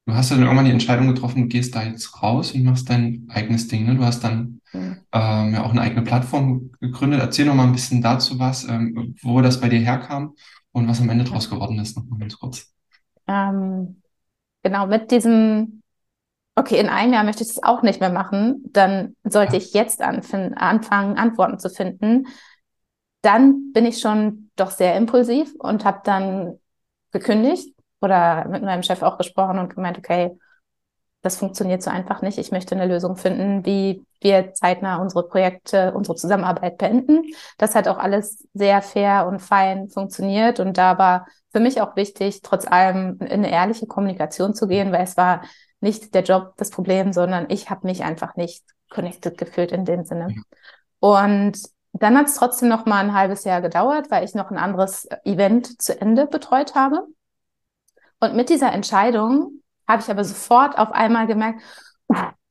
Du 0.05 0.13
hast 0.13 0.29
ja 0.29 0.37
dann 0.37 0.45
irgendwann 0.45 0.65
die 0.65 0.71
Entscheidung 0.71 1.07
getroffen, 1.07 1.43
du 1.43 1.47
gehst 1.49 1.75
da 1.75 1.83
jetzt 1.83 2.23
raus 2.23 2.53
und 2.53 2.63
machst 2.63 2.89
dein 2.89 3.27
eigenes 3.29 3.67
Ding. 3.67 3.85
Ne? 3.85 3.95
Du 3.95 4.05
hast 4.05 4.23
dann 4.23 4.61
mhm. 4.71 4.97
ähm, 5.11 5.53
ja 5.53 5.63
auch 5.63 5.71
eine 5.71 5.81
eigene 5.81 6.03
Plattform 6.03 6.71
gegründet. 6.79 7.19
Erzähl 7.19 7.45
noch 7.45 7.55
mal 7.55 7.65
ein 7.65 7.73
bisschen 7.73 8.01
dazu 8.01 8.39
was, 8.39 8.63
ähm, 8.69 9.15
wo 9.21 9.41
das 9.41 9.59
bei 9.59 9.67
dir 9.67 9.79
herkam 9.79 10.35
und 10.71 10.87
was 10.87 11.01
am 11.01 11.09
Ende 11.09 11.25
draus 11.25 11.49
geworden 11.49 11.77
ist. 11.79 11.97
Noch 11.97 12.05
mal 12.05 12.19
ganz 12.19 12.39
kurz. 12.39 12.73
Ähm, 13.27 14.01
genau, 14.63 14.87
mit 14.87 15.11
diesem, 15.11 15.81
okay, 16.55 16.79
in 16.79 16.87
einem 16.87 17.11
Jahr 17.11 17.25
möchte 17.25 17.43
ich 17.43 17.49
das 17.49 17.63
auch 17.63 17.81
nicht 17.81 17.99
mehr 17.99 18.11
machen, 18.11 18.63
dann 18.71 19.13
sollte 19.25 19.57
ja. 19.57 19.61
ich 19.61 19.73
jetzt 19.73 20.01
anfangen, 20.01 20.53
Antworten 21.17 21.59
zu 21.59 21.69
finden. 21.69 22.27
Dann 23.27 23.73
bin 23.73 23.85
ich 23.85 23.99
schon 23.99 24.51
doch 24.55 24.71
sehr 24.71 24.95
impulsiv 24.95 25.53
und 25.59 25.83
habe 25.83 25.99
dann 26.05 26.59
gekündigt 27.11 27.75
oder 27.99 28.47
mit 28.47 28.63
meinem 28.63 28.83
Chef 28.83 29.01
auch 29.01 29.17
gesprochen 29.17 29.59
und 29.59 29.75
gemeint, 29.75 29.97
okay, 29.97 30.37
das 31.23 31.35
funktioniert 31.35 31.83
so 31.83 31.89
einfach 31.89 32.21
nicht. 32.21 32.37
Ich 32.37 32.53
möchte 32.53 32.73
eine 32.73 32.85
Lösung 32.85 33.17
finden, 33.17 33.65
wie 33.65 34.05
wir 34.21 34.53
zeitnah 34.53 35.01
unsere 35.01 35.27
Projekte, 35.27 35.91
unsere 35.93 36.15
Zusammenarbeit 36.15 36.77
beenden. 36.77 37.23
Das 37.57 37.75
hat 37.75 37.89
auch 37.89 37.97
alles 37.97 38.47
sehr 38.53 38.81
fair 38.81 39.27
und 39.27 39.41
fein 39.41 39.89
funktioniert. 39.89 40.61
Und 40.61 40.77
da 40.77 40.97
war 40.97 41.27
für 41.51 41.59
mich 41.59 41.81
auch 41.81 41.97
wichtig, 41.97 42.41
trotz 42.43 42.65
allem 42.65 43.17
in 43.19 43.27
eine 43.27 43.51
ehrliche 43.51 43.87
Kommunikation 43.87 44.53
zu 44.53 44.69
gehen, 44.69 44.93
weil 44.93 45.03
es 45.03 45.17
war 45.17 45.41
nicht 45.81 46.13
der 46.15 46.23
Job 46.23 46.53
das 46.55 46.69
Problem, 46.69 47.11
sondern 47.11 47.47
ich 47.49 47.69
habe 47.69 47.87
mich 47.87 48.05
einfach 48.05 48.37
nicht 48.37 48.63
connected 48.89 49.37
gefühlt 49.37 49.73
in 49.73 49.83
dem 49.83 50.05
Sinne. 50.05 50.33
Und 50.99 51.59
dann 52.03 52.17
hat 52.17 52.27
es 52.27 52.35
trotzdem 52.35 52.69
noch 52.69 52.85
mal 52.85 52.99
ein 53.03 53.13
halbes 53.13 53.43
Jahr 53.43 53.61
gedauert, 53.61 54.11
weil 54.11 54.23
ich 54.23 54.35
noch 54.35 54.51
ein 54.51 54.57
anderes 54.57 55.07
Event 55.23 55.81
zu 55.81 55.99
Ende 55.99 56.27
betreut 56.27 56.75
habe. 56.75 57.07
Und 58.19 58.35
mit 58.35 58.49
dieser 58.49 58.71
Entscheidung 58.71 59.61
habe 59.87 60.01
ich 60.01 60.09
aber 60.09 60.23
sofort 60.23 60.77
auf 60.77 60.91
einmal 60.91 61.27
gemerkt, 61.27 61.61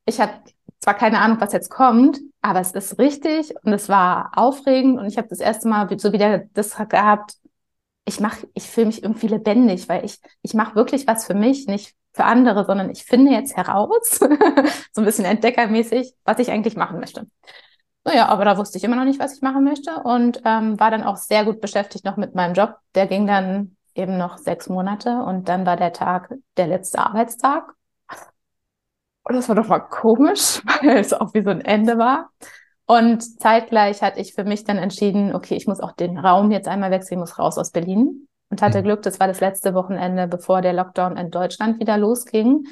ich 0.05 0.19
habe 0.19 0.33
zwar 0.79 0.93
keine 0.93 1.19
Ahnung, 1.19 1.41
was 1.41 1.53
jetzt 1.53 1.69
kommt, 1.69 2.19
aber 2.41 2.61
es 2.61 2.71
ist 2.71 2.97
richtig 2.99 3.53
und 3.63 3.73
es 3.73 3.89
war 3.89 4.31
aufregend 4.35 4.99
und 4.99 5.05
ich 5.05 5.17
habe 5.17 5.27
das 5.27 5.39
erste 5.39 5.67
Mal 5.67 5.87
so 5.99 6.13
wieder 6.13 6.45
das 6.53 6.77
gehabt, 6.89 7.35
ich 8.05 8.21
mache, 8.21 8.47
ich 8.53 8.63
fühle 8.63 8.87
mich 8.87 9.03
irgendwie 9.03 9.27
lebendig, 9.27 9.89
weil 9.89 10.05
ich, 10.05 10.19
ich 10.41 10.53
mache 10.53 10.75
wirklich 10.75 11.07
was 11.07 11.25
für 11.25 11.33
mich, 11.33 11.67
nicht 11.67 11.93
für 12.13 12.23
andere, 12.23 12.65
sondern 12.65 12.89
ich 12.89 13.03
finde 13.03 13.33
jetzt 13.33 13.57
heraus, 13.57 14.11
so 14.93 15.01
ein 15.01 15.05
bisschen 15.05 15.25
entdeckermäßig, 15.25 16.13
was 16.23 16.39
ich 16.39 16.49
eigentlich 16.49 16.77
machen 16.77 16.99
möchte. 16.99 17.27
Naja, 18.07 18.29
aber 18.29 18.45
da 18.45 18.57
wusste 18.57 18.77
ich 18.77 18.85
immer 18.85 18.95
noch 18.95 19.03
nicht, 19.03 19.19
was 19.19 19.35
ich 19.35 19.41
machen 19.41 19.65
möchte 19.65 20.01
und 20.01 20.41
ähm, 20.45 20.79
war 20.79 20.91
dann 20.91 21.03
auch 21.03 21.17
sehr 21.17 21.43
gut 21.43 21.59
beschäftigt 21.59 22.05
noch 22.05 22.15
mit 22.15 22.35
meinem 22.35 22.53
Job. 22.53 22.77
Der 22.95 23.05
ging 23.05 23.27
dann 23.27 23.75
eben 23.95 24.17
noch 24.17 24.37
sechs 24.37 24.69
Monate 24.69 25.23
und 25.23 25.49
dann 25.49 25.65
war 25.65 25.75
der 25.75 25.91
Tag 25.91 26.33
der 26.55 26.67
letzte 26.67 26.99
Arbeitstag. 26.99 27.73
Und 29.23 29.35
das 29.35 29.49
war 29.49 29.57
doch 29.57 29.67
mal 29.67 29.79
komisch, 29.79 30.61
weil 30.81 30.99
es 30.99 31.11
auch 31.11 31.33
wie 31.33 31.43
so 31.43 31.49
ein 31.49 31.59
Ende 31.59 31.97
war. 31.97 32.29
Und 32.85 33.41
zeitgleich 33.41 34.01
hatte 34.01 34.21
ich 34.21 34.33
für 34.33 34.45
mich 34.45 34.63
dann 34.63 34.77
entschieden, 34.77 35.35
okay, 35.35 35.55
ich 35.55 35.67
muss 35.67 35.81
auch 35.81 35.91
den 35.91 36.17
Raum 36.17 36.51
jetzt 36.51 36.69
einmal 36.69 36.91
wechseln, 36.91 37.17
ich 37.17 37.19
muss 37.19 37.37
raus 37.37 37.57
aus 37.57 37.71
Berlin. 37.71 38.29
Und 38.49 38.61
hatte 38.61 38.79
mhm. 38.79 38.83
Glück, 38.85 39.01
das 39.01 39.19
war 39.19 39.27
das 39.27 39.41
letzte 39.41 39.73
Wochenende, 39.73 40.29
bevor 40.29 40.61
der 40.61 40.71
Lockdown 40.71 41.17
in 41.17 41.29
Deutschland 41.29 41.81
wieder 41.81 41.97
losging 41.97 42.67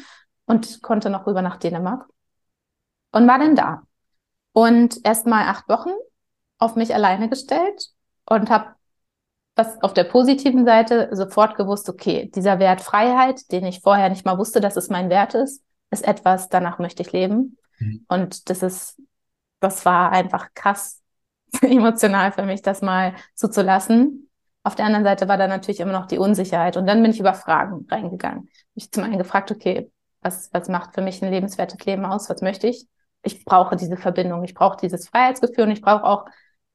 und 0.45 0.81
konnte 0.81 1.09
noch 1.09 1.27
rüber 1.27 1.41
nach 1.41 1.57
Dänemark. 1.57 2.07
Und 3.11 3.27
war 3.27 3.37
dann 3.37 3.55
da. 3.57 3.81
Und 4.55 4.99
erst 5.03 5.27
mal 5.27 5.47
acht 5.47 5.67
Wochen 5.67 5.91
auf 6.59 6.75
mich 6.75 6.93
alleine 6.93 7.27
gestellt 7.27 7.89
und 8.25 8.49
habe 8.49 8.75
was 9.57 9.81
auf 9.83 9.93
der 9.93 10.05
positiven 10.05 10.65
Seite 10.65 11.09
sofort 11.11 11.55
gewusst, 11.55 11.89
okay, 11.89 12.31
dieser 12.33 12.59
Wert 12.59 12.81
Freiheit, 12.81 13.51
den 13.51 13.65
ich 13.65 13.81
vorher 13.81 14.09
nicht 14.09 14.25
mal 14.25 14.37
wusste, 14.37 14.61
dass 14.61 14.75
es 14.75 14.89
mein 14.89 15.09
Wert 15.09 15.33
ist, 15.33 15.63
ist 15.91 16.05
etwas, 16.05 16.49
danach 16.49 16.79
möchte 16.79 17.03
ich 17.03 17.11
leben. 17.11 17.57
Mhm. 17.79 18.05
Und 18.07 18.49
das 18.49 18.63
ist 18.63 18.97
das 19.65 19.85
war 19.85 20.11
einfach 20.11 20.49
krass 20.53 21.01
emotional 21.61 22.31
für 22.31 22.43
mich, 22.43 22.61
das 22.61 22.81
mal 22.81 23.15
zuzulassen. 23.33 24.29
Auf 24.63 24.75
der 24.75 24.85
anderen 24.85 25.03
Seite 25.03 25.27
war 25.27 25.37
da 25.37 25.47
natürlich 25.47 25.79
immer 25.79 25.91
noch 25.91 26.07
die 26.07 26.17
Unsicherheit. 26.17 26.77
Und 26.77 26.87
dann 26.87 27.01
bin 27.01 27.11
ich 27.11 27.19
über 27.19 27.33
Fragen 27.33 27.85
reingegangen. 27.89 28.49
Ich 28.73 28.91
zum 28.91 29.03
einen 29.03 29.17
gefragt, 29.17 29.51
okay, 29.51 29.91
was, 30.21 30.49
was 30.53 30.69
macht 30.69 30.95
für 30.95 31.01
mich 31.01 31.21
ein 31.21 31.31
lebenswertes 31.31 31.83
Leben 31.85 32.05
aus? 32.05 32.29
Was 32.29 32.41
möchte 32.41 32.67
ich? 32.67 32.87
Ich 33.25 33.43
brauche 33.43 33.75
diese 33.75 33.97
Verbindung. 33.97 34.43
Ich 34.43 34.53
brauche 34.53 34.77
dieses 34.77 35.09
Freiheitsgefühl 35.09 35.65
und 35.65 35.71
ich 35.71 35.81
brauche 35.81 36.03
auch, 36.03 36.25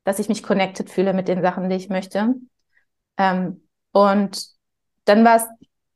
dass 0.05 0.19
ich 0.19 0.29
mich 0.29 0.43
connected 0.43 0.91
fühle 0.91 1.13
mit 1.13 1.29
den 1.29 1.43
Sachen, 1.43 1.69
die 1.69 1.77
ich 1.77 1.89
möchte. 1.89 2.35
Ähm, 3.17 3.63
und 3.93 4.47
dann 5.05 5.25
war 5.25 5.37
es 5.37 5.47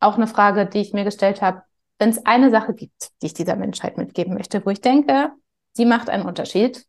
auch 0.01 0.17
eine 0.17 0.27
Frage, 0.27 0.67
die 0.67 0.81
ich 0.81 0.93
mir 0.93 1.05
gestellt 1.05 1.43
habe, 1.43 1.63
wenn 1.99 2.11
es 2.11 2.25
eine 2.27 2.51
Sache 2.51 2.75
gibt, 2.75 3.11
die 3.23 3.27
ich 3.27 3.35
dieser 3.35 3.57
Menschheit 3.57 3.97
mitgeben 3.97 4.35
möchte, 4.35 4.65
wo 4.65 4.71
ich 4.71 4.81
denke, 4.81 5.31
die 5.77 5.87
macht 5.87 6.11
einen 6.11 6.27
Unterschied. 6.27 6.87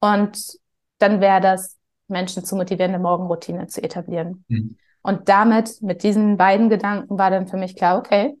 Und 0.00 0.58
dann 0.98 1.20
wäre 1.20 1.40
das, 1.40 1.78
Menschen 2.08 2.44
zu 2.44 2.56
motivieren, 2.56 2.94
eine 2.94 3.02
Morgenroutine 3.02 3.66
zu 3.66 3.82
etablieren. 3.82 4.44
Mhm. 4.48 4.76
Und 5.02 5.28
damit, 5.28 5.80
mit 5.82 6.02
diesen 6.02 6.36
beiden 6.36 6.68
Gedanken, 6.68 7.18
war 7.18 7.30
dann 7.30 7.46
für 7.46 7.56
mich 7.56 7.76
klar, 7.76 7.98
okay, 7.98 8.36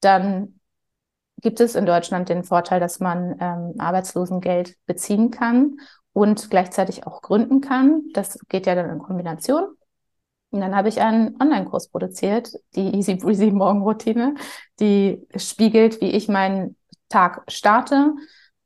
dann 0.00 0.53
gibt 1.40 1.60
es 1.60 1.74
in 1.74 1.86
Deutschland 1.86 2.28
den 2.28 2.44
Vorteil, 2.44 2.80
dass 2.80 3.00
man 3.00 3.36
ähm, 3.40 3.74
Arbeitslosengeld 3.78 4.76
beziehen 4.86 5.30
kann 5.30 5.78
und 6.12 6.50
gleichzeitig 6.50 7.06
auch 7.06 7.22
gründen 7.22 7.60
kann. 7.60 8.04
Das 8.12 8.38
geht 8.48 8.66
ja 8.66 8.74
dann 8.74 8.90
in 8.90 8.98
Kombination. 8.98 9.64
Und 10.50 10.60
dann 10.60 10.76
habe 10.76 10.88
ich 10.88 11.00
einen 11.00 11.34
Online-Kurs 11.40 11.88
produziert, 11.88 12.52
die 12.76 12.94
Easy 12.94 13.16
Breezy 13.16 13.50
Morgenroutine, 13.50 14.36
die 14.78 15.26
spiegelt, 15.36 16.00
wie 16.00 16.10
ich 16.10 16.28
meinen 16.28 16.76
Tag 17.08 17.42
starte 17.48 18.12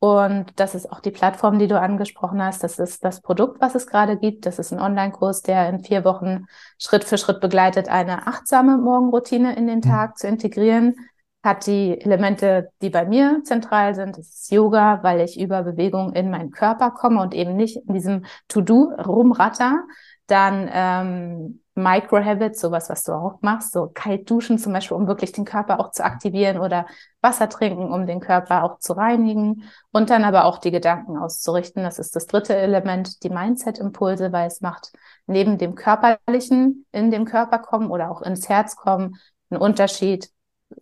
und 0.01 0.53
das 0.57 0.77
ist 0.77 0.91
auch 0.93 1.01
die 1.01 1.11
Plattform, 1.11 1.59
die 1.59 1.67
du 1.67 1.81
angesprochen 1.81 2.41
hast. 2.43 2.63
Das 2.63 2.79
ist 2.79 3.05
das 3.05 3.21
Produkt, 3.21 3.61
was 3.61 3.75
es 3.75 3.89
gerade 3.89 4.17
gibt. 4.17 4.47
Das 4.47 4.61
ist 4.61 4.73
ein 4.73 4.81
Online-Kurs, 4.81 5.43
der 5.43 5.69
in 5.69 5.83
vier 5.83 6.05
Wochen 6.05 6.47
Schritt 6.79 7.03
für 7.03 7.19
Schritt 7.19 7.41
begleitet, 7.41 7.89
eine 7.89 8.29
achtsame 8.29 8.79
Morgenroutine 8.79 9.57
in 9.57 9.67
den 9.67 9.79
mhm. 9.79 9.83
Tag 9.83 10.19
zu 10.19 10.29
integrieren. 10.29 10.95
Hat 11.43 11.67
die 11.67 12.01
Elemente, 12.01 12.71
die 12.83 12.91
bei 12.91 13.05
mir 13.05 13.43
zentral 13.45 13.95
sind. 13.95 14.19
Das 14.19 14.27
ist 14.29 14.51
Yoga, 14.51 15.03
weil 15.03 15.21
ich 15.21 15.39
über 15.41 15.63
Bewegung 15.63 16.13
in 16.13 16.31
meinen 16.31 16.51
Körper 16.51 16.91
komme 16.91 17.23
und 17.23 17.35
eben 17.35 17.55
nicht 17.57 17.77
in 17.77 17.95
diesem 17.95 18.25
To-Do 18.49 18.93
rumratter. 18.99 19.85
Dann 20.27 20.69
ähm, 20.73 21.61
Micro-Habits, 21.79 22.61
sowas, 22.61 22.91
was 22.91 23.05
du 23.05 23.13
auch 23.13 23.41
machst, 23.41 23.73
so 23.73 23.91
kalt 23.95 24.29
duschen 24.29 24.59
zum 24.59 24.73
Beispiel, 24.73 24.97
um 24.97 25.07
wirklich 25.07 25.33
den 25.33 25.45
Körper 25.45 25.81
auch 25.81 25.93
zu 25.93 26.05
aktivieren 26.05 26.59
oder 26.59 26.87
Wasser 27.23 27.49
trinken, 27.49 27.93
um 27.93 28.07
den 28.07 28.21
Körper 28.21 28.65
auch 28.65 28.79
zu 28.81 28.93
reinigen 28.95 29.63
und 29.93 30.11
dann 30.11 30.25
aber 30.25 30.45
auch 30.45 30.59
die 30.59 30.73
Gedanken 30.73 31.17
auszurichten. 31.17 31.85
Das 31.85 31.99
ist 31.99 32.17
das 32.17 32.27
dritte 32.27 32.57
Element, 32.57 33.23
die 33.23 33.31
Mindset-Impulse, 33.31 34.33
weil 34.33 34.49
es 34.49 34.61
macht 34.61 34.93
neben 35.27 35.57
dem 35.57 35.77
körperlichen 35.77 36.85
in 36.93 37.11
dem 37.11 37.25
Körper 37.25 37.61
kommen 37.61 37.91
oder 37.91 38.11
auch 38.11 38.23
ins 38.23 38.49
Herz 38.49 38.77
kommen 38.77 39.17
einen 39.51 39.61
Unterschied, 39.61 40.31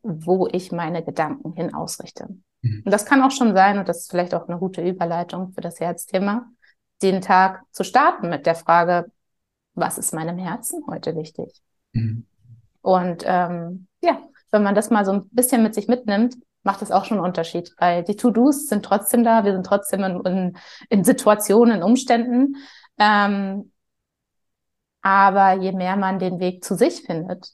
wo 0.02 0.48
ich 0.50 0.72
meine 0.72 1.04
Gedanken 1.04 1.52
hin 1.52 1.74
ausrichte. 1.74 2.28
Mhm. 2.62 2.82
Und 2.84 2.90
das 2.90 3.06
kann 3.06 3.22
auch 3.22 3.30
schon 3.30 3.54
sein, 3.54 3.78
und 3.78 3.88
das 3.88 4.00
ist 4.00 4.10
vielleicht 4.10 4.34
auch 4.34 4.48
eine 4.48 4.58
gute 4.58 4.86
Überleitung 4.86 5.52
für 5.52 5.60
das 5.60 5.80
Herzthema, 5.80 6.48
den 7.02 7.20
Tag 7.20 7.62
zu 7.70 7.84
starten 7.84 8.28
mit 8.28 8.46
der 8.46 8.54
Frage, 8.54 9.10
was 9.74 9.98
ist 9.98 10.14
meinem 10.14 10.38
Herzen 10.38 10.84
heute 10.88 11.14
wichtig? 11.16 11.60
Mhm. 11.92 12.26
Und 12.80 13.24
ähm, 13.26 13.86
ja, 14.02 14.20
wenn 14.50 14.62
man 14.62 14.74
das 14.74 14.90
mal 14.90 15.04
so 15.04 15.12
ein 15.12 15.28
bisschen 15.30 15.62
mit 15.62 15.74
sich 15.74 15.88
mitnimmt, 15.88 16.36
macht 16.62 16.82
das 16.82 16.90
auch 16.90 17.04
schon 17.04 17.18
einen 17.18 17.26
Unterschied, 17.26 17.74
weil 17.78 18.02
die 18.04 18.16
To-Dos 18.16 18.66
sind 18.66 18.84
trotzdem 18.84 19.24
da, 19.24 19.44
wir 19.44 19.52
sind 19.52 19.66
trotzdem 19.66 20.02
in, 20.02 20.20
in, 20.24 20.56
in 20.88 21.04
Situationen, 21.04 21.76
in 21.76 21.82
Umständen. 21.82 22.56
Ähm, 22.98 23.72
aber 25.02 25.52
je 25.52 25.72
mehr 25.72 25.96
man 25.96 26.18
den 26.18 26.40
Weg 26.40 26.64
zu 26.64 26.74
sich 26.74 27.02
findet, 27.02 27.52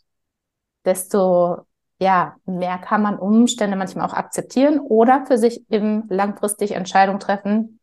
desto 0.84 1.66
ja, 2.02 2.36
mehr 2.46 2.78
kann 2.78 3.02
man 3.02 3.18
Umstände 3.18 3.76
manchmal 3.76 4.06
auch 4.06 4.14
akzeptieren 4.14 4.80
oder 4.80 5.24
für 5.26 5.38
sich 5.38 5.64
eben 5.70 6.04
langfristig 6.08 6.72
Entscheidungen 6.72 7.20
treffen. 7.20 7.78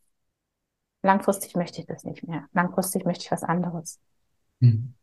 Langfristig 1.02 1.56
möchte 1.56 1.80
ich 1.80 1.88
das 1.88 2.04
nicht 2.04 2.28
mehr. 2.28 2.46
Langfristig 2.54 3.06
möchte 3.06 3.24
ich 3.24 3.32
was 3.32 3.44
anderes. 3.44 4.00
Hm. 4.60 4.94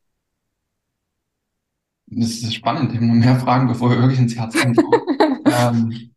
Das 2.08 2.28
ist 2.28 2.54
spannend. 2.54 2.90
Ich 2.92 2.96
habe 2.96 3.06
noch 3.06 3.14
mehr 3.14 3.40
Fragen, 3.40 3.66
bevor 3.66 3.90
wir 3.90 3.98
wirklich 3.98 4.20
ins 4.20 4.36
Herz 4.36 4.54
kommen. 4.60 4.76
ähm, 5.46 6.10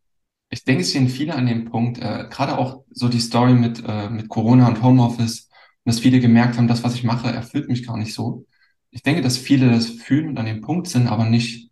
ich 0.50 0.64
denke, 0.66 0.82
es 0.82 0.92
sehen 0.92 1.08
viele 1.08 1.36
an 1.36 1.48
dem 1.48 1.66
Punkt, 1.66 2.00
äh, 2.00 2.28
gerade 2.30 2.58
auch 2.58 2.84
so 2.92 3.08
die 3.08 3.20
Story 3.20 3.54
mit, 3.54 3.82
äh, 3.88 4.10
mit 4.10 4.28
Corona 4.28 4.68
und 4.68 4.84
Homeoffice, 4.84 5.50
dass 5.86 6.00
viele 6.00 6.20
gemerkt 6.20 6.58
haben, 6.58 6.68
das, 6.68 6.84
was 6.84 6.96
ich 6.96 7.04
mache, 7.04 7.32
erfüllt 7.32 7.70
mich 7.70 7.88
gar 7.88 7.98
nicht 7.98 8.14
so. 8.14 8.46
Ich 8.92 9.04
denke, 9.04 9.22
dass 9.22 9.38
viele 9.38 9.72
das 9.72 9.88
fühlen 9.88 10.30
und 10.30 10.38
an 10.38 10.46
dem 10.46 10.62
Punkt 10.62 10.88
sind, 10.88 11.08
aber 11.08 11.26
nicht 11.26 11.69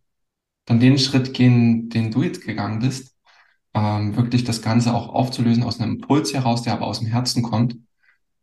dann 0.68 0.80
den 0.80 1.00
Schritt 1.00 1.34
gehen, 1.34 1.90
den 1.90 2.12
du 2.12 2.22
jetzt 2.24 2.46
gegangen 2.46 2.80
bist, 2.80 3.16
ähm, 3.74 4.16
wirklich 4.16 4.44
das 4.44 4.62
Ganze 4.62 4.94
auch 4.94 5.10
aufzulösen 5.10 5.64
aus 5.64 5.80
einem 5.80 5.94
Impuls 5.96 6.34
heraus, 6.34 6.62
der 6.64 6.74
aber 6.74 6.88
aus 6.88 7.00
dem 7.00 7.08
Herzen 7.10 7.44
kommt 7.44 7.78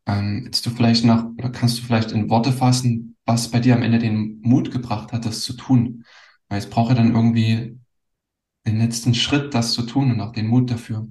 ähm, 0.07 0.51
du 0.51 0.71
vielleicht 0.71 1.05
nach, 1.05 1.27
oder 1.39 1.51
kannst 1.51 1.79
du 1.79 1.83
vielleicht 1.83 2.13
in 2.13 2.29
Worte 2.31 2.53
fassen, 2.53 3.17
was 3.25 3.51
bei 3.51 3.61
dir 3.61 3.75
am 3.75 3.83
Ende 3.83 3.99
den 3.99 4.41
Mut 4.43 4.71
gebracht 4.71 5.13
hat, 5.13 5.25
das 5.25 5.43
zu 5.43 5.55
tun? 5.55 6.05
Weil 6.49 6.59
es 6.59 6.69
braucht 6.69 6.91
ja 6.91 6.95
dann 6.95 7.15
irgendwie 7.15 7.79
den 8.67 8.79
letzten 8.79 9.15
Schritt, 9.15 9.55
das 9.55 9.73
zu 9.73 9.83
tun 9.83 10.11
und 10.11 10.21
auch 10.21 10.33
den 10.33 10.47
Mut 10.47 10.71
dafür. 10.71 11.07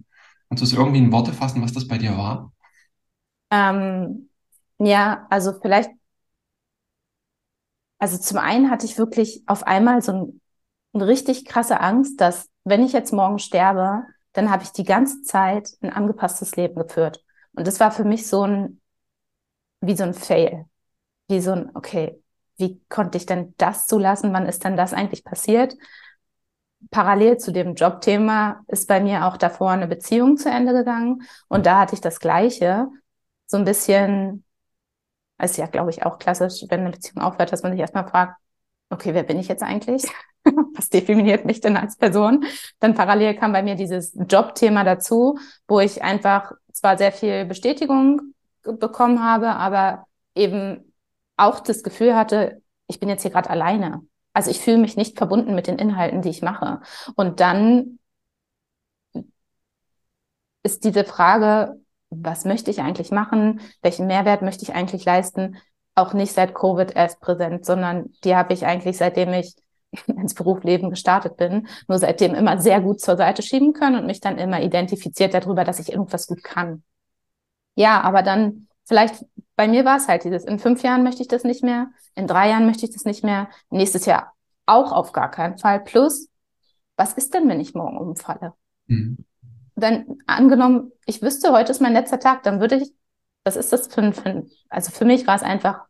Kannst 0.50 0.62
du 0.62 0.66
es 0.66 0.74
irgendwie 0.74 1.00
in 1.00 1.12
Worte 1.12 1.34
fassen, 1.34 1.62
was 1.62 1.74
das 1.74 1.88
bei 1.88 1.98
dir 1.98 2.18
war? 2.18 2.54
Ähm, 3.52 4.30
ja, 4.80 5.28
also 5.30 5.54
vielleicht, 5.60 5.90
also 8.00 8.18
zum 8.18 8.38
einen 8.38 8.70
hatte 8.70 8.86
ich 8.86 8.98
wirklich 8.98 9.44
auf 9.48 9.64
einmal 9.64 10.02
so 10.02 10.12
ein, 10.12 10.42
eine 10.94 11.08
richtig 11.08 11.46
krasse 11.46 11.80
Angst, 11.80 12.22
dass 12.22 12.50
wenn 12.64 12.84
ich 12.84 12.94
jetzt 12.94 13.14
morgen 13.14 13.40
sterbe, 13.40 14.04
dann 14.34 14.50
habe 14.52 14.64
ich 14.64 14.72
die 14.72 14.84
ganze 14.84 15.22
Zeit 15.24 15.70
ein 15.82 15.92
angepasstes 15.92 16.56
Leben 16.56 16.76
geführt. 16.76 17.24
Und 17.56 17.68
das 17.68 17.80
war 17.80 17.92
für 17.92 18.04
mich 18.04 18.28
so 18.28 18.44
ein, 18.44 18.82
wie 19.82 19.96
so 19.96 20.04
ein 20.04 20.14
Fail. 20.14 20.66
Wie 21.28 21.42
so 21.42 21.52
ein, 21.52 21.72
okay, 21.76 22.22
wie 22.58 22.82
konnte 22.90 23.18
ich 23.18 23.26
denn 23.26 23.54
das 23.58 23.88
zulassen? 23.88 24.34
Wann 24.34 24.48
ist 24.48 24.64
denn 24.64 24.78
das 24.78 24.94
eigentlich 24.94 25.24
passiert? 25.24 25.76
Parallel 26.92 27.38
zu 27.38 27.52
dem 27.52 27.76
Jobthema 27.76 28.64
ist 28.68 28.88
bei 28.88 29.00
mir 29.00 29.26
auch 29.26 29.38
davor 29.38 29.72
eine 29.72 29.88
Beziehung 29.88 30.38
zu 30.38 30.50
Ende 30.50 30.74
gegangen. 30.74 31.24
Und 31.48 31.66
da 31.66 31.80
hatte 31.80 31.96
ich 31.96 32.02
das 32.02 32.20
Gleiche. 32.20 32.88
So 33.48 33.58
ein 33.58 33.66
bisschen, 33.66 34.44
ist 35.42 35.58
ja, 35.58 35.68
glaube 35.68 35.92
ich, 35.92 36.06
auch 36.06 36.20
klassisch, 36.20 36.66
wenn 36.70 36.82
eine 36.82 36.92
Beziehung 36.92 37.24
aufhört, 37.24 37.52
dass 37.52 37.64
man 37.64 37.72
sich 37.74 37.82
erstmal 37.82 38.08
fragt, 38.08 38.38
okay, 38.90 39.14
wer 39.14 39.24
bin 39.24 39.40
ich 39.40 39.48
jetzt 39.48 39.64
eigentlich? 39.64 40.06
Was 40.76 40.90
definiert 40.90 41.46
mich 41.46 41.62
denn 41.62 41.78
als 41.78 41.98
Person? 41.98 42.46
Dann 42.80 42.96
parallel 42.96 43.36
kam 43.36 43.52
bei 43.54 43.64
mir 43.64 43.76
dieses 43.76 44.14
Jobthema 44.28 44.84
dazu, 44.84 45.38
wo 45.68 45.80
ich 45.80 46.04
einfach 46.04 46.52
zwar 46.72 46.98
sehr 46.98 47.12
viel 47.12 47.46
Bestätigung 47.46 48.34
bekommen 48.64 49.24
habe, 49.24 49.50
aber 49.50 50.06
eben 50.36 50.94
auch 51.38 51.60
das 51.60 51.84
Gefühl 51.84 52.16
hatte, 52.16 52.62
ich 52.88 53.00
bin 53.00 53.10
jetzt 53.10 53.22
hier 53.22 53.32
gerade 53.32 53.50
alleine. 53.50 54.02
Also 54.34 54.50
ich 54.50 54.60
fühle 54.60 54.78
mich 54.78 54.98
nicht 54.98 55.18
verbunden 55.18 55.56
mit 55.56 55.68
den 55.68 55.78
Inhalten, 55.78 56.22
die 56.22 56.30
ich 56.30 56.42
mache. 56.42 56.82
Und 57.16 57.40
dann 57.40 58.00
ist 60.64 60.84
diese 60.84 61.04
Frage, 61.04 61.80
was 62.10 62.46
möchte 62.46 62.72
ich 62.72 62.82
eigentlich 62.82 63.12
machen? 63.12 63.62
Welchen 63.82 64.08
Mehrwert 64.08 64.42
möchte 64.42 64.64
ich 64.64 64.74
eigentlich 64.74 65.06
leisten? 65.06 65.58
Auch 65.96 66.14
nicht 66.14 66.34
seit 66.34 66.56
Covid 66.56 66.96
erst 66.96 67.20
präsent, 67.20 67.66
sondern 67.66 68.12
die 68.24 68.36
habe 68.36 68.54
ich 68.54 68.66
eigentlich 68.66 68.98
seitdem 68.98 69.34
ich 69.34 69.56
ins 70.08 70.34
Berufsleben 70.34 70.90
gestartet 70.90 71.38
bin, 71.38 71.68
nur 71.88 72.00
seitdem 72.00 72.36
immer 72.36 72.60
sehr 72.60 72.82
gut 72.82 73.02
zur 73.02 73.18
Seite 73.18 73.42
schieben 73.42 73.74
können 73.74 73.98
und 73.98 74.06
mich 74.06 74.20
dann 74.20 74.38
immer 74.38 74.62
identifiziert 74.62 75.34
darüber, 75.34 75.64
dass 75.64 75.80
ich 75.80 75.92
irgendwas 75.92 76.28
gut 76.28 76.44
kann. 76.44 76.84
Ja, 77.76 78.02
aber 78.02 78.22
dann 78.22 78.68
vielleicht, 78.86 79.26
bei 79.56 79.68
mir 79.68 79.86
war 79.86 79.98
es 79.98 80.08
halt 80.08 80.24
dieses, 80.24 80.46
in 80.46 80.60
fünf 80.60 80.84
Jahren 80.84 81.04
möchte 81.04 81.22
ich 81.22 81.28
das 81.28 81.44
nicht 81.44 81.64
mehr, 81.64 81.88
in 82.16 82.28
drei 82.28 82.50
Jahren 82.50 82.66
möchte 82.66 82.86
ich 82.86 82.94
das 82.94 83.06
nicht 83.06 83.24
mehr, 83.24 83.50
nächstes 83.70 84.06
Jahr 84.06 84.34
auch 84.66 84.92
auf 84.92 85.12
gar 85.12 85.32
keinen 85.32 85.58
Fall. 85.58 85.80
Plus, 85.80 86.30
was 86.96 87.14
ist 87.14 87.34
denn, 87.34 87.48
wenn 87.50 87.60
ich 87.60 87.74
morgen 87.74 87.98
umfalle? 87.98 88.54
Mhm. 88.88 89.26
Wenn 89.76 90.20
angenommen, 90.28 90.92
ich 91.06 91.22
wüsste, 91.22 91.52
heute 91.52 91.72
ist 91.72 91.82
mein 91.82 91.94
letzter 91.94 92.20
Tag, 92.20 92.44
dann 92.44 92.60
würde 92.60 92.76
ich, 92.76 92.92
was 93.44 93.56
ist 93.56 93.74
das 93.74 93.88
für 93.88 94.02
ein, 94.02 94.14
für 94.14 94.30
ein 94.30 94.52
also 94.70 94.92
für 94.92 95.06
mich 95.06 95.26
war 95.26 95.36
es 95.36 95.44
einfach, 95.44 95.86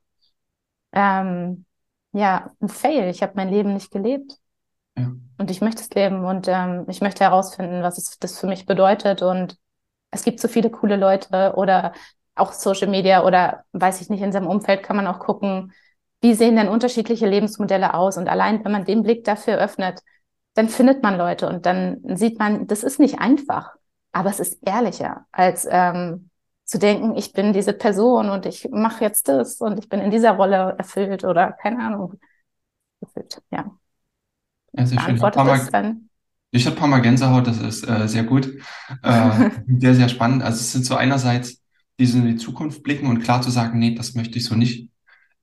ähm, 0.93 1.65
ja, 2.13 2.51
ein 2.61 2.69
Fail. 2.69 3.09
Ich 3.09 3.21
habe 3.21 3.33
mein 3.35 3.49
Leben 3.49 3.73
nicht 3.73 3.91
gelebt. 3.91 4.37
Ja. 4.97 5.11
Und 5.37 5.51
ich 5.51 5.61
möchte 5.61 5.81
es 5.81 5.89
leben 5.89 6.25
und 6.25 6.47
ähm, 6.47 6.85
ich 6.87 7.01
möchte 7.01 7.23
herausfinden, 7.23 7.81
was 7.83 7.97
es 7.97 8.17
das 8.19 8.39
für 8.39 8.47
mich 8.47 8.65
bedeutet 8.65 9.23
und 9.23 9.57
es 10.11 10.23
gibt 10.23 10.39
so 10.39 10.47
viele 10.47 10.69
coole 10.69 10.95
Leute 10.95 11.53
oder 11.55 11.93
auch 12.35 12.53
Social 12.53 12.87
Media 12.87 13.23
oder 13.25 13.63
weiß 13.73 14.01
ich 14.01 14.09
nicht, 14.09 14.21
in 14.21 14.31
seinem 14.31 14.47
Umfeld 14.47 14.83
kann 14.83 14.95
man 14.95 15.07
auch 15.07 15.19
gucken, 15.19 15.73
wie 16.21 16.35
sehen 16.35 16.55
denn 16.55 16.69
unterschiedliche 16.69 17.27
Lebensmodelle 17.27 17.95
aus? 17.95 18.17
Und 18.17 18.29
allein, 18.29 18.63
wenn 18.63 18.71
man 18.71 18.85
den 18.85 19.03
Blick 19.03 19.23
dafür 19.23 19.57
öffnet, 19.57 20.01
dann 20.53 20.69
findet 20.69 21.01
man 21.03 21.17
Leute 21.17 21.49
und 21.49 21.65
dann 21.65 22.01
sieht 22.15 22.37
man, 22.39 22.67
das 22.67 22.83
ist 22.83 22.99
nicht 22.99 23.19
einfach, 23.19 23.75
aber 24.11 24.29
es 24.29 24.39
ist 24.39 24.59
ehrlicher, 24.65 25.25
als 25.31 25.67
ähm, 25.69 26.29
zu 26.65 26.79
denken, 26.79 27.15
ich 27.15 27.33
bin 27.33 27.53
diese 27.53 27.73
Person 27.73 28.29
und 28.29 28.45
ich 28.45 28.69
mache 28.71 29.03
jetzt 29.03 29.27
das 29.27 29.59
und 29.59 29.79
ich 29.79 29.89
bin 29.89 29.99
in 29.99 30.11
dieser 30.11 30.31
Rolle 30.31 30.75
erfüllt 30.77 31.23
oder 31.23 31.51
keine 31.51 31.79
Ahnung. 31.79 32.19
Erfüllt, 33.01 33.41
ja. 33.51 33.71
ja 34.73 34.85
sehr 34.85 34.99
schön. 34.99 35.15
Ich 36.51 36.65
hatte 36.65 36.75
ein 36.75 36.79
paar 36.79 36.87
Mal 36.87 37.01
Gänsehaut, 37.01 37.47
das 37.47 37.59
ist 37.59 37.87
äh, 37.87 38.07
sehr 38.07 38.23
gut. 38.23 38.53
Äh, 39.01 39.49
sehr, 39.79 39.95
sehr 39.95 40.09
spannend. 40.09 40.43
Also 40.43 40.59
es 40.59 40.71
sind 40.71 40.85
so 40.85 40.95
einerseits 40.95 41.61
diese 41.99 42.19
in 42.19 42.27
die 42.27 42.35
Zukunft 42.37 42.83
blicken 42.83 43.07
und 43.07 43.19
klar 43.19 43.41
zu 43.41 43.49
sagen, 43.49 43.79
nee, 43.79 43.95
das 43.95 44.13
möchte 44.15 44.37
ich 44.37 44.45
so 44.45 44.55
nicht. 44.55 44.89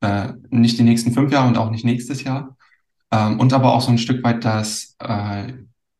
Äh, 0.01 0.33
nicht 0.49 0.79
die 0.79 0.83
nächsten 0.83 1.13
fünf 1.13 1.33
Jahre 1.33 1.49
und 1.49 1.59
auch 1.59 1.71
nicht 1.71 1.85
nächstes 1.85 2.25
Jahr. 2.25 2.57
Ähm, 3.13 3.39
und 3.39 3.53
aber 3.53 3.75
auch 3.75 3.81
so 3.81 3.91
ein 3.91 3.99
Stück 3.99 4.25
weit 4.25 4.45
das 4.45 4.97
äh, 5.01 5.53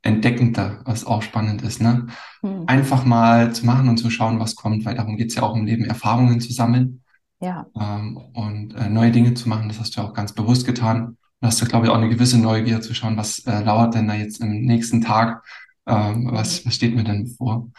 Entdeckende, 0.03 0.81
was 0.85 1.05
auch 1.05 1.23
spannend 1.23 1.63
ist. 1.63 1.81
Ne? 1.81 2.07
Hm. 2.41 2.65
Einfach 2.67 3.05
mal 3.05 3.53
zu 3.53 3.67
machen 3.67 3.89
und 3.89 3.99
zu 3.99 4.11
schauen, 4.11 4.41
was 4.41 4.57
kommt, 4.57 4.85
weil 4.85 4.95
darum 4.95 5.17
geht's 5.17 5.35
ja 5.35 5.43
auch 5.43 5.55
im 5.55 5.67
Leben, 5.67 5.85
Erfahrungen 5.85 6.41
zu 6.41 6.53
sammeln. 6.53 7.03
Ja. 7.41 7.67
Ähm, 7.79 8.17
und 8.17 8.75
äh, 8.75 8.89
neue 8.89 9.11
Dinge 9.11 9.35
zu 9.35 9.49
machen, 9.49 9.69
das 9.69 9.79
hast 9.81 9.97
du 9.97 10.01
auch 10.01 10.15
ganz 10.15 10.33
bewusst 10.33 10.67
getan. 10.67 11.17
Du 11.41 11.47
hast 11.47 11.61
ja, 11.61 11.67
glaube 11.67 11.87
ich, 11.87 11.93
auch 11.93 11.97
eine 11.97 12.09
gewisse 12.09 12.39
Neugier 12.39 12.81
zu 12.81 12.95
schauen, 12.95 13.17
was 13.17 13.41
äh, 13.41 13.63
lauert 13.63 13.95
denn 13.95 14.09
da 14.09 14.15
jetzt 14.15 14.41
im 14.41 14.63
nächsten 14.63 15.01
Tag, 15.01 15.45
ähm, 15.87 16.29
was, 16.31 16.67
was 16.67 16.75
steht 16.75 16.95
mir 16.95 17.05
denn 17.05 17.27
vor. 17.27 17.71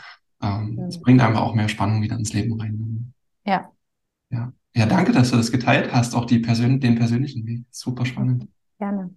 Ähm. 0.42 0.80
Es 0.88 1.00
bringt 1.00 1.22
einfach 1.22 1.42
auch 1.42 1.54
mehr 1.54 1.70
Spannung 1.70 2.01
wieder 2.01 2.18
ins 2.18 2.34
Leben 2.34 2.60
rein. 2.60 3.13
Ja. 3.46 3.72
Ja. 4.30 4.51
Ja, 4.74 4.86
danke, 4.86 5.12
dass 5.12 5.32
du 5.32 5.38
das 5.38 5.51
geteilt 5.51 5.92
hast, 5.94 6.16
auch 6.16 6.25
die 6.25 6.40
Persön 6.40 6.80
den 6.80 6.96
persönlichen 6.96 7.46
Weg. 7.46 7.66
Super 7.72 8.06
spannend. 8.06 8.48
Gerne. 8.80 9.13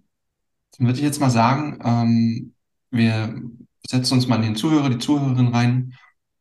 Dann 0.77 0.87
würde 0.87 0.99
ich 0.99 1.05
jetzt 1.05 1.21
mal 1.21 1.29
sagen, 1.29 1.79
ähm, 1.83 2.54
wir 2.95 3.41
setzen 3.87 4.15
uns 4.15 4.27
mal 4.27 4.37
in 4.37 4.41
den 4.43 4.55
Zuhörer, 4.55 4.89
die 4.89 4.97
Zuhörerin 4.97 5.47
rein. 5.47 5.93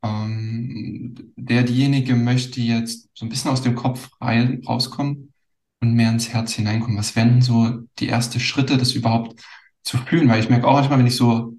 Ähm, 0.02 1.32
der, 1.36 1.62
diejenige 1.62 2.14
möchte 2.14 2.60
jetzt 2.60 3.08
so 3.14 3.26
ein 3.26 3.28
bisschen 3.28 3.50
aus 3.50 3.62
dem 3.62 3.74
Kopf 3.74 4.10
rein, 4.20 4.62
rauskommen 4.66 5.32
und 5.80 5.94
mehr 5.94 6.10
ins 6.10 6.30
Herz 6.30 6.52
hineinkommen? 6.54 6.98
Was 6.98 7.16
wären 7.16 7.42
so 7.42 7.82
die 7.98 8.08
ersten 8.08 8.40
Schritte, 8.40 8.76
das 8.76 8.92
überhaupt 8.92 9.40
zu 9.82 9.98
fühlen? 9.98 10.28
Weil 10.28 10.40
ich 10.40 10.50
merke 10.50 10.66
auch 10.66 10.74
manchmal, 10.74 10.98
wenn 10.98 11.06
ich 11.06 11.16
so 11.16 11.54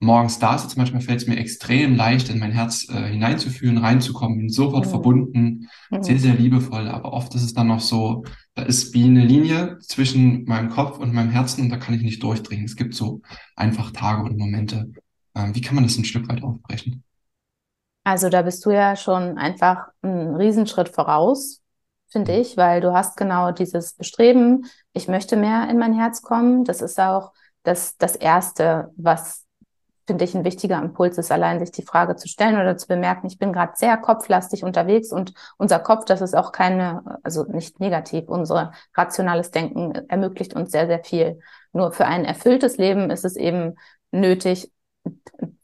morgens 0.00 0.38
da 0.38 0.58
sitze. 0.58 0.78
Manchmal 0.78 1.02
fällt 1.02 1.20
es 1.20 1.28
mir 1.28 1.36
extrem 1.36 1.94
leicht, 1.94 2.30
in 2.30 2.38
mein 2.38 2.52
Herz 2.52 2.88
äh, 2.88 3.08
hineinzufühlen, 3.10 3.78
reinzukommen, 3.78 4.38
bin 4.38 4.48
sofort 4.48 4.86
mhm. 4.86 4.90
verbunden, 4.90 5.68
mhm. 5.90 6.02
sehr, 6.02 6.18
sehr 6.18 6.34
liebevoll. 6.34 6.88
Aber 6.88 7.12
oft 7.12 7.34
ist 7.34 7.44
es 7.44 7.54
dann 7.54 7.68
noch 7.68 7.80
so, 7.80 8.24
da 8.54 8.62
ist 8.62 8.94
wie 8.94 9.04
eine 9.04 9.24
Linie 9.24 9.78
zwischen 9.80 10.44
meinem 10.44 10.70
Kopf 10.70 10.98
und 10.98 11.12
meinem 11.12 11.30
Herzen 11.30 11.62
und 11.62 11.70
da 11.70 11.76
kann 11.76 11.94
ich 11.94 12.02
nicht 12.02 12.22
durchdringen. 12.22 12.64
Es 12.64 12.76
gibt 12.76 12.94
so 12.94 13.20
einfach 13.54 13.92
Tage 13.92 14.22
und 14.22 14.38
Momente. 14.38 14.90
Ähm, 15.36 15.54
wie 15.54 15.60
kann 15.60 15.74
man 15.74 15.84
das 15.84 15.96
ein 15.96 16.04
Stück 16.04 16.28
weit 16.28 16.42
aufbrechen? 16.42 17.04
Also 18.02 18.30
da 18.30 18.42
bist 18.42 18.64
du 18.64 18.70
ja 18.70 18.96
schon 18.96 19.36
einfach 19.36 19.88
einen 20.00 20.34
Riesenschritt 20.34 20.88
voraus, 20.88 21.60
finde 22.08 22.36
ich, 22.38 22.56
weil 22.56 22.80
du 22.80 22.94
hast 22.94 23.16
genau 23.16 23.52
dieses 23.52 23.92
Bestreben, 23.92 24.64
ich 24.94 25.06
möchte 25.06 25.36
mehr 25.36 25.68
in 25.68 25.78
mein 25.78 25.92
Herz 25.92 26.22
kommen. 26.22 26.64
Das 26.64 26.80
ist 26.80 26.98
auch 26.98 27.32
das, 27.62 27.98
das 27.98 28.16
Erste, 28.16 28.90
was 28.96 29.46
finde 30.10 30.24
ich, 30.24 30.34
ein 30.34 30.42
wichtiger 30.42 30.82
Impuls 30.82 31.18
ist, 31.18 31.30
allein 31.30 31.60
sich 31.60 31.70
die 31.70 31.84
Frage 31.84 32.16
zu 32.16 32.26
stellen 32.26 32.56
oder 32.56 32.76
zu 32.76 32.88
bemerken, 32.88 33.28
ich 33.28 33.38
bin 33.38 33.52
gerade 33.52 33.74
sehr 33.76 33.96
kopflastig 33.96 34.64
unterwegs 34.64 35.12
und 35.12 35.34
unser 35.56 35.78
Kopf, 35.78 36.04
das 36.04 36.20
ist 36.20 36.34
auch 36.34 36.50
keine, 36.50 37.20
also 37.22 37.44
nicht 37.44 37.78
negativ, 37.78 38.28
unser 38.28 38.72
rationales 38.96 39.52
Denken 39.52 39.92
ermöglicht 40.08 40.54
uns 40.54 40.72
sehr, 40.72 40.88
sehr 40.88 41.04
viel. 41.04 41.38
Nur 41.72 41.92
für 41.92 42.06
ein 42.06 42.24
erfülltes 42.24 42.76
Leben 42.76 43.08
ist 43.10 43.24
es 43.24 43.36
eben 43.36 43.76
nötig, 44.10 44.72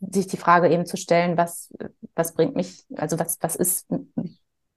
sich 0.01 0.29
die 0.29 0.37
Frage 0.37 0.69
eben 0.69 0.87
zu 0.87 0.97
stellen, 0.97 1.37
was, 1.37 1.75
was 2.15 2.33
bringt 2.33 2.55
mich, 2.55 2.87
also 2.95 3.19
was, 3.19 3.39
was 3.41 3.57
ist, 3.57 3.89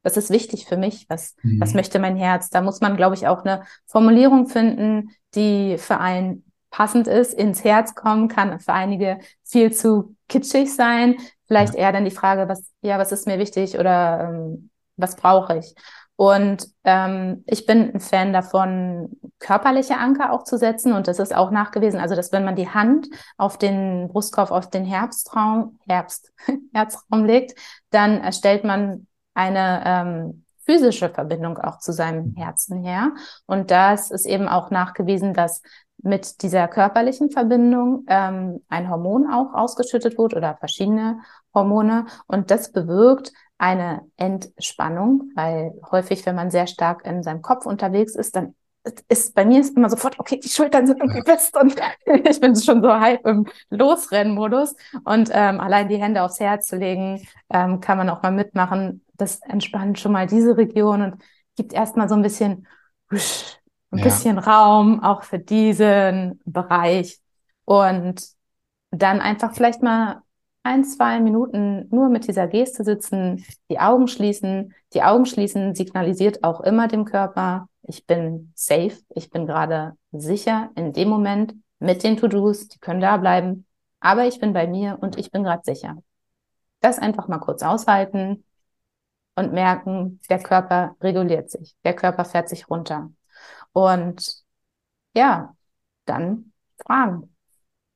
was 0.01 0.17
ist 0.17 0.31
wichtig 0.31 0.65
für 0.65 0.77
mich? 0.77 1.05
Was, 1.09 1.35
mhm. 1.43 1.61
was 1.61 1.75
möchte 1.75 1.99
mein 1.99 2.15
Herz? 2.15 2.49
Da 2.49 2.61
muss 2.61 2.81
man, 2.81 2.97
glaube 2.97 3.13
ich, 3.13 3.27
auch 3.27 3.45
eine 3.45 3.65
Formulierung 3.85 4.47
finden, 4.47 5.11
die 5.35 5.77
für 5.77 5.99
einen 5.99 6.48
passend 6.79 7.07
ist, 7.07 7.33
ins 7.33 7.65
Herz 7.65 7.93
kommen 7.93 8.29
kann. 8.29 8.57
Für 8.61 8.71
einige 8.71 9.19
viel 9.43 9.73
zu 9.73 10.15
kitschig 10.29 10.73
sein. 10.73 11.17
Vielleicht 11.45 11.75
eher 11.75 11.91
dann 11.91 12.05
die 12.05 12.09
Frage, 12.09 12.47
was, 12.47 12.71
ja, 12.79 12.97
was 12.97 13.11
ist 13.11 13.27
mir 13.27 13.37
wichtig 13.37 13.77
oder 13.77 14.29
ähm, 14.29 14.69
was 14.95 15.17
brauche 15.17 15.57
ich? 15.57 15.75
Und 16.15 16.69
ähm, 16.85 17.43
ich 17.47 17.65
bin 17.65 17.93
ein 17.93 17.99
Fan 17.99 18.31
davon, 18.31 19.09
körperliche 19.39 19.97
Anker 19.97 20.31
auch 20.31 20.45
zu 20.45 20.57
setzen. 20.57 20.93
Und 20.93 21.09
das 21.09 21.19
ist 21.19 21.35
auch 21.35 21.51
nachgewiesen. 21.51 21.99
Also, 21.99 22.15
dass 22.15 22.31
wenn 22.31 22.45
man 22.45 22.55
die 22.55 22.69
Hand 22.69 23.09
auf 23.35 23.57
den 23.57 24.07
Brustkorb, 24.07 24.49
auf 24.49 24.69
den 24.69 24.85
Herbstraum, 24.85 25.79
Herbst, 25.85 26.31
Herzraum 26.73 27.25
legt, 27.25 27.59
dann 27.89 28.21
erstellt 28.21 28.63
man 28.63 29.05
eine 29.33 29.83
ähm, 29.85 30.45
physische 30.65 31.09
Verbindung 31.09 31.57
auch 31.57 31.79
zu 31.79 31.91
seinem 31.91 32.35
Herzen 32.35 32.83
her. 32.83 33.11
Und 33.47 33.69
das 33.69 34.11
ist 34.11 34.25
eben 34.25 34.47
auch 34.47 34.71
nachgewiesen, 34.71 35.33
dass 35.33 35.61
mit 36.01 36.41
dieser 36.41 36.67
körperlichen 36.67 37.29
Verbindung 37.29 38.05
ähm, 38.07 38.63
ein 38.69 38.89
Hormon 38.89 39.31
auch 39.31 39.53
ausgeschüttet 39.53 40.17
wird 40.17 40.33
oder 40.33 40.57
verschiedene 40.57 41.19
Hormone. 41.53 42.05
Und 42.27 42.51
das 42.51 42.71
bewirkt 42.71 43.31
eine 43.57 44.01
Entspannung, 44.17 45.31
weil 45.35 45.73
häufig, 45.91 46.25
wenn 46.25 46.35
man 46.35 46.51
sehr 46.51 46.67
stark 46.67 47.05
in 47.05 47.23
seinem 47.23 47.41
Kopf 47.41 47.65
unterwegs 47.65 48.15
ist, 48.15 48.35
dann 48.35 48.55
ist 49.09 49.35
bei 49.35 49.45
mir 49.45 49.59
ist 49.59 49.75
immer 49.75 49.89
sofort, 49.89 50.19
okay, 50.19 50.39
die 50.39 50.49
Schultern 50.49 50.87
sind 50.87 50.99
irgendwie 50.99 51.21
fest 51.23 51.55
und 51.57 51.75
ich 52.29 52.39
bin 52.39 52.55
schon 52.55 52.81
so 52.81 52.89
halb 52.89 53.25
im 53.25 53.45
Losrennmodus. 53.69 54.75
Und 55.03 55.29
ähm, 55.33 55.59
allein 55.59 55.89
die 55.89 55.97
Hände 55.97 56.23
aufs 56.23 56.39
Herz 56.39 56.67
zu 56.67 56.77
legen, 56.77 57.27
ähm, 57.49 57.81
kann 57.81 57.97
man 57.97 58.09
auch 58.09 58.21
mal 58.21 58.31
mitmachen. 58.31 59.05
Das 59.15 59.41
entspannt 59.41 59.99
schon 59.99 60.13
mal 60.13 60.27
diese 60.27 60.55
Region 60.55 61.01
und 61.01 61.23
gibt 61.57 61.73
erstmal 61.73 62.07
so 62.07 62.15
ein 62.15 62.21
bisschen 62.21 62.67
husch, 63.11 63.58
ein 63.91 63.97
ja. 63.99 64.03
bisschen 64.03 64.37
Raum 64.37 65.03
auch 65.03 65.23
für 65.23 65.39
diesen 65.39 66.39
Bereich 66.45 67.19
und 67.65 68.21
dann 68.91 69.21
einfach 69.21 69.53
vielleicht 69.53 69.81
mal 69.81 70.21
ein, 70.63 70.83
zwei 70.83 71.19
Minuten 71.19 71.87
nur 71.89 72.09
mit 72.09 72.27
dieser 72.27 72.47
Geste 72.47 72.83
sitzen, 72.83 73.45
die 73.69 73.79
Augen 73.79 74.07
schließen. 74.07 74.73
Die 74.93 75.03
Augen 75.03 75.25
schließen 75.25 75.73
signalisiert 75.73 76.43
auch 76.43 76.61
immer 76.61 76.87
dem 76.87 77.05
Körper, 77.05 77.67
ich 77.83 78.05
bin 78.05 78.51
safe, 78.55 78.97
ich 79.15 79.29
bin 79.29 79.47
gerade 79.47 79.93
sicher 80.11 80.69
in 80.75 80.93
dem 80.93 81.09
Moment 81.09 81.55
mit 81.79 82.03
den 82.03 82.17
To-Dos, 82.17 82.67
die 82.67 82.79
können 82.79 83.01
da 83.01 83.17
bleiben, 83.17 83.65
aber 83.99 84.25
ich 84.27 84.39
bin 84.39 84.53
bei 84.53 84.67
mir 84.67 84.97
und 85.01 85.17
ich 85.17 85.31
bin 85.31 85.43
gerade 85.43 85.63
sicher. 85.63 85.97
Das 86.81 86.99
einfach 86.99 87.27
mal 87.27 87.39
kurz 87.39 87.63
aushalten 87.63 88.43
und 89.35 89.53
merken, 89.53 90.19
der 90.29 90.39
Körper 90.39 90.95
reguliert 91.01 91.49
sich, 91.49 91.75
der 91.83 91.95
Körper 91.95 92.25
fährt 92.25 92.49
sich 92.49 92.69
runter. 92.69 93.09
Und 93.73 94.43
ja, 95.13 95.55
dann 96.05 96.51
fragen, 96.85 97.35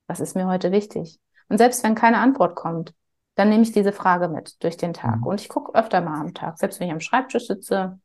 was 0.06 0.20
ist 0.20 0.36
mir 0.36 0.46
heute 0.46 0.72
wichtig? 0.72 1.18
Und 1.48 1.58
selbst 1.58 1.82
wenn 1.84 1.94
keine 1.94 2.18
Antwort 2.18 2.54
kommt, 2.54 2.94
dann 3.34 3.48
nehme 3.48 3.62
ich 3.62 3.72
diese 3.72 3.92
Frage 3.92 4.28
mit 4.28 4.62
durch 4.62 4.76
den 4.76 4.92
Tag. 4.92 5.16
Mhm. 5.16 5.26
Und 5.26 5.40
ich 5.40 5.48
gucke 5.48 5.74
öfter 5.74 6.00
mal 6.00 6.20
am 6.20 6.34
Tag, 6.34 6.58
selbst 6.58 6.80
wenn 6.80 6.86
ich 6.88 6.92
am 6.92 7.00
Schreibtisch 7.00 7.46
sitze, 7.46 7.98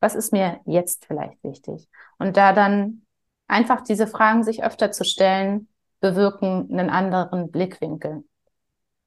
was 0.00 0.14
ist 0.14 0.32
mir 0.32 0.60
jetzt 0.64 1.06
vielleicht 1.06 1.42
wichtig? 1.42 1.88
Und 2.18 2.36
da 2.36 2.52
dann 2.52 3.02
einfach 3.48 3.80
diese 3.80 4.06
Fragen 4.06 4.44
sich 4.44 4.62
öfter 4.62 4.92
zu 4.92 5.04
stellen, 5.04 5.68
bewirken 6.00 6.68
einen 6.70 6.90
anderen 6.90 7.50
Blickwinkel. 7.50 8.24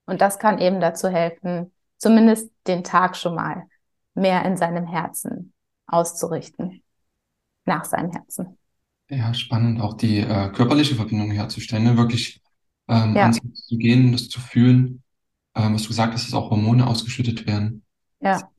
Und 0.06 0.22
das 0.22 0.40
kann 0.40 0.60
eben 0.60 0.80
dazu 0.82 1.08
helfen, 1.08 1.72
zumindest 1.98 2.52
den 2.68 2.84
Tag 2.84 3.16
schon 3.16 3.36
mal 3.36 3.68
mehr 4.16 4.44
in 4.44 4.58
seinem 4.58 4.88
Herzen 4.88 5.54
auszurichten 5.86 6.84
nach 7.70 7.86
seinem 7.86 8.12
Herzen. 8.12 8.58
Ja, 9.10 9.34
spannend, 9.34 9.80
auch 9.80 9.94
die 9.94 10.18
äh, 10.18 10.50
körperliche 10.50 10.96
Verbindung 10.96 11.32
herzustellen, 11.32 11.84
ne? 11.84 11.98
wirklich 11.98 12.42
ähm, 12.88 13.16
ja. 13.16 13.32
zu 13.32 13.78
gehen, 13.78 14.12
das 14.12 14.28
zu 14.28 14.42
fühlen. 14.42 15.04
Ähm, 15.56 15.74
was 15.74 15.84
du 15.84 15.88
gesagt 15.88 16.14
hast, 16.14 16.28
dass 16.28 16.34
auch 16.34 16.52
Hormone 16.52 16.86
ausgeschüttet 16.86 17.48
werden. 17.48 17.84
Ja. 18.22 18.50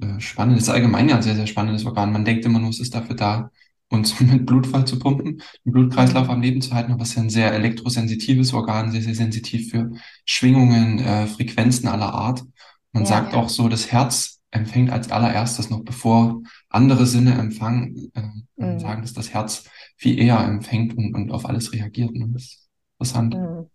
Äh, 0.00 0.20
spannend, 0.20 0.56
das 0.56 0.64
ist 0.64 0.70
allgemein 0.70 1.08
ja 1.08 1.16
ein 1.16 1.22
sehr, 1.22 1.34
sehr 1.34 1.46
spannendes 1.46 1.84
Organ. 1.84 2.12
Man 2.12 2.24
denkt 2.24 2.44
immer 2.44 2.58
nur, 2.58 2.70
es 2.70 2.80
ist 2.80 2.94
dafür 2.94 3.16
da, 3.16 3.50
uns 3.88 4.18
mit 4.20 4.46
Blutfall 4.46 4.86
zu 4.86 4.98
pumpen, 4.98 5.42
den 5.64 5.72
Blutkreislauf 5.72 6.28
am 6.28 6.40
Leben 6.40 6.60
zu 6.60 6.72
halten, 6.72 6.92
aber 6.92 7.02
es 7.02 7.10
ist 7.10 7.16
ja 7.16 7.22
ein 7.22 7.30
sehr 7.30 7.52
elektrosensitives 7.52 8.52
Organ, 8.54 8.90
sehr, 8.92 9.02
sehr 9.02 9.14
sensitiv 9.14 9.70
für 9.70 9.92
Schwingungen, 10.24 11.00
äh, 11.00 11.26
Frequenzen 11.26 11.88
aller 11.88 12.12
Art. 12.14 12.44
Man 12.92 13.04
ja, 13.04 13.08
sagt 13.08 13.32
ja. 13.32 13.38
auch 13.38 13.48
so, 13.48 13.68
das 13.68 13.92
Herz 13.92 14.37
empfängt 14.50 14.90
als 14.90 15.10
allererstes 15.10 15.70
noch, 15.70 15.84
bevor 15.84 16.42
andere 16.68 17.06
Sinne 17.06 17.38
empfangen, 17.38 18.10
äh, 18.14 18.22
mhm. 18.56 18.78
sagen, 18.78 19.02
dass 19.02 19.12
das 19.12 19.32
Herz 19.34 19.64
viel 19.96 20.18
eher 20.18 20.38
empfängt 20.40 20.96
und, 20.96 21.14
und 21.14 21.30
auf 21.32 21.46
alles 21.46 21.72
reagiert. 21.72 22.10
Und 22.10 22.32
das 22.32 22.42
ist 22.42 22.68
interessant. 22.98 23.34
Mhm. 23.34 23.70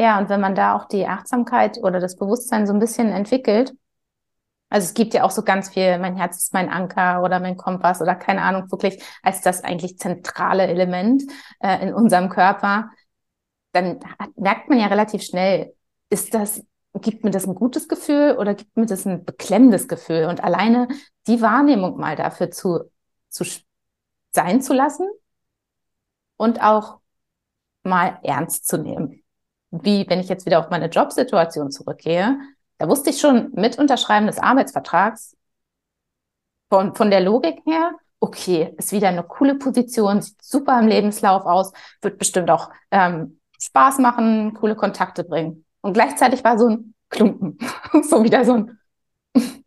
Ja, 0.00 0.18
und 0.18 0.28
wenn 0.28 0.40
man 0.40 0.56
da 0.56 0.74
auch 0.74 0.88
die 0.88 1.06
Achtsamkeit 1.06 1.78
oder 1.78 2.00
das 2.00 2.16
Bewusstsein 2.16 2.66
so 2.66 2.72
ein 2.72 2.80
bisschen 2.80 3.12
entwickelt, 3.12 3.72
also 4.68 4.86
es 4.86 4.94
gibt 4.94 5.14
ja 5.14 5.22
auch 5.22 5.30
so 5.30 5.42
ganz 5.42 5.68
viel, 5.68 5.98
mein 5.98 6.16
Herz 6.16 6.36
ist 6.38 6.52
mein 6.52 6.68
Anker 6.68 7.22
oder 7.22 7.38
mein 7.38 7.56
Kompass 7.56 8.00
oder 8.00 8.16
keine 8.16 8.42
Ahnung, 8.42 8.70
wirklich 8.72 9.00
als 9.22 9.40
das 9.40 9.62
eigentlich 9.62 9.98
zentrale 9.98 10.66
Element 10.66 11.22
äh, 11.60 11.80
in 11.86 11.94
unserem 11.94 12.28
Körper, 12.28 12.90
dann 13.70 14.00
merkt 14.34 14.68
man 14.68 14.80
ja 14.80 14.86
relativ 14.86 15.22
schnell, 15.22 15.74
ist 16.10 16.34
das 16.34 16.64
gibt 17.00 17.24
mir 17.24 17.30
das 17.30 17.46
ein 17.46 17.54
gutes 17.54 17.88
Gefühl 17.88 18.36
oder 18.38 18.54
gibt 18.54 18.76
mir 18.76 18.86
das 18.86 19.04
ein 19.04 19.24
beklemmendes 19.24 19.88
Gefühl? 19.88 20.26
Und 20.26 20.42
alleine 20.42 20.88
die 21.26 21.40
Wahrnehmung 21.40 21.96
mal 21.96 22.16
dafür 22.16 22.50
zu, 22.50 22.90
zu 23.28 23.44
sein 24.32 24.62
zu 24.62 24.74
lassen 24.74 25.08
und 26.36 26.62
auch 26.62 27.00
mal 27.82 28.18
ernst 28.22 28.66
zu 28.66 28.78
nehmen. 28.78 29.22
Wie 29.70 30.08
wenn 30.08 30.20
ich 30.20 30.28
jetzt 30.28 30.46
wieder 30.46 30.60
auf 30.60 30.70
meine 30.70 30.86
Jobsituation 30.86 31.70
zurückgehe, 31.70 32.38
da 32.78 32.88
wusste 32.88 33.10
ich 33.10 33.20
schon 33.20 33.52
mit 33.54 33.78
Unterschreiben 33.78 34.26
des 34.26 34.38
Arbeitsvertrags 34.38 35.36
von, 36.68 36.94
von 36.94 37.10
der 37.10 37.20
Logik 37.20 37.60
her, 37.66 37.92
okay, 38.20 38.74
ist 38.78 38.92
wieder 38.92 39.08
eine 39.08 39.22
coole 39.22 39.56
Position, 39.56 40.22
sieht 40.22 40.42
super 40.42 40.78
im 40.80 40.88
Lebenslauf 40.88 41.44
aus, 41.44 41.72
wird 42.00 42.18
bestimmt 42.18 42.50
auch 42.50 42.70
ähm, 42.90 43.40
Spaß 43.60 43.98
machen, 43.98 44.54
coole 44.54 44.76
Kontakte 44.76 45.24
bringen. 45.24 45.64
Und 45.84 45.92
gleichzeitig 45.92 46.42
war 46.44 46.58
so 46.58 46.68
ein 46.68 46.94
Klumpen, 47.10 47.58
so 48.08 48.24
wieder 48.24 48.46
so 48.46 48.54
ein. 48.54 48.78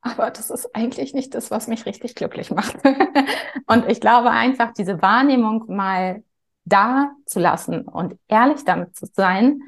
Aber 0.00 0.30
das 0.30 0.48
ist 0.48 0.74
eigentlich 0.74 1.12
nicht 1.12 1.34
das, 1.34 1.50
was 1.50 1.68
mich 1.68 1.84
richtig 1.84 2.14
glücklich 2.14 2.50
macht. 2.50 2.76
und 3.66 3.86
ich 3.86 4.00
glaube 4.00 4.30
einfach, 4.30 4.72
diese 4.72 5.02
Wahrnehmung 5.02 5.64
mal 5.68 6.22
da 6.64 7.10
zu 7.26 7.38
lassen 7.38 7.82
und 7.82 8.16
ehrlich 8.28 8.64
damit 8.64 8.96
zu 8.96 9.06
sein, 9.12 9.60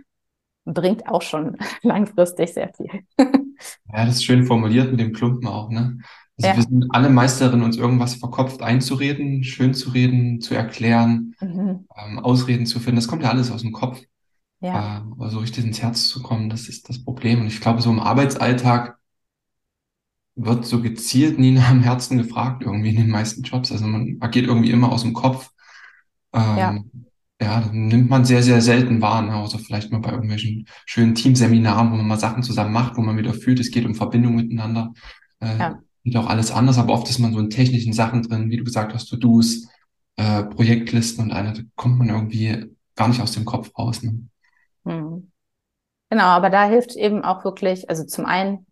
bringt 0.64 1.06
auch 1.06 1.20
schon 1.20 1.58
langfristig 1.82 2.54
sehr 2.54 2.72
viel. 2.72 3.04
ja, 3.18 4.06
das 4.06 4.16
ist 4.16 4.24
schön 4.24 4.46
formuliert 4.46 4.90
mit 4.90 5.00
dem 5.00 5.12
Klumpen 5.12 5.48
auch, 5.48 5.68
ne? 5.68 5.98
Also 6.38 6.48
ja. 6.48 6.56
wir 6.56 6.62
sind 6.62 6.86
alle 6.94 7.10
Meisterinnen, 7.10 7.62
uns 7.62 7.76
irgendwas 7.76 8.14
verkopft 8.14 8.62
einzureden, 8.62 9.44
schön 9.44 9.74
zu 9.74 9.90
reden, 9.90 10.40
zu 10.40 10.54
erklären, 10.54 11.34
mhm. 11.42 11.86
ähm, 11.94 12.18
Ausreden 12.20 12.64
zu 12.64 12.80
finden. 12.80 12.96
Das 12.96 13.08
kommt 13.08 13.22
ja 13.22 13.28
alles 13.28 13.50
aus 13.50 13.60
dem 13.60 13.72
Kopf. 13.72 14.00
Ja. 14.60 14.98
Äh, 14.98 15.00
aber 15.12 15.30
so 15.30 15.38
richtig 15.38 15.64
ins 15.64 15.82
Herz 15.82 16.08
zu 16.08 16.22
kommen, 16.22 16.50
das 16.50 16.68
ist 16.68 16.88
das 16.88 17.02
Problem. 17.02 17.40
Und 17.40 17.46
ich 17.46 17.60
glaube, 17.60 17.82
so 17.82 17.90
im 17.90 18.00
Arbeitsalltag 18.00 18.98
wird 20.36 20.64
so 20.64 20.80
gezielt 20.80 21.38
nie 21.38 21.52
nach 21.52 21.70
dem 21.70 21.82
Herzen 21.82 22.18
gefragt, 22.18 22.62
irgendwie 22.62 22.90
in 22.90 22.96
den 22.96 23.10
meisten 23.10 23.42
Jobs. 23.42 23.72
Also 23.72 23.86
man 23.86 24.16
agiert 24.20 24.46
irgendwie 24.46 24.70
immer 24.70 24.92
aus 24.92 25.02
dem 25.02 25.12
Kopf. 25.12 25.50
Ähm, 26.32 26.56
ja. 26.58 26.78
ja, 27.40 27.70
nimmt 27.72 28.08
man 28.08 28.24
sehr, 28.24 28.42
sehr 28.42 28.60
selten 28.60 29.00
wahr, 29.00 29.22
ne? 29.22 29.34
außer 29.34 29.58
vielleicht 29.58 29.90
mal 29.90 30.00
bei 30.00 30.12
irgendwelchen 30.12 30.66
schönen 30.86 31.14
Teamseminaren, 31.14 31.90
wo 31.90 31.96
man 31.96 32.06
mal 32.06 32.18
Sachen 32.18 32.42
zusammen 32.42 32.72
macht, 32.72 32.96
wo 32.96 33.02
man 33.02 33.18
wieder 33.18 33.34
fühlt, 33.34 33.60
es 33.60 33.70
geht 33.70 33.84
um 33.84 33.94
Verbindung 33.94 34.36
miteinander. 34.36 34.92
Äh, 35.40 35.58
ja. 35.58 35.78
Geht 36.04 36.16
auch 36.16 36.28
alles 36.28 36.50
anders, 36.50 36.78
aber 36.78 36.94
oft 36.94 37.10
ist 37.10 37.18
man 37.18 37.32
so 37.32 37.40
in 37.40 37.50
technischen 37.50 37.92
Sachen 37.92 38.22
drin, 38.22 38.50
wie 38.50 38.56
du 38.56 38.64
gesagt 38.64 38.94
hast, 38.94 39.06
To-Dos, 39.06 39.68
äh, 40.16 40.44
Projektlisten 40.44 41.24
und 41.24 41.32
einer, 41.32 41.52
da 41.52 41.62
kommt 41.74 41.98
man 41.98 42.08
irgendwie 42.08 42.66
gar 42.94 43.08
nicht 43.08 43.20
aus 43.20 43.32
dem 43.32 43.44
Kopf 43.44 43.70
raus. 43.76 44.02
Ne? 44.02 44.29
Hm. 44.84 45.30
Genau, 46.10 46.24
aber 46.24 46.50
da 46.50 46.64
hilft 46.64 46.96
eben 46.96 47.24
auch 47.24 47.44
wirklich, 47.44 47.88
also 47.88 48.04
zum 48.04 48.26
einen 48.26 48.66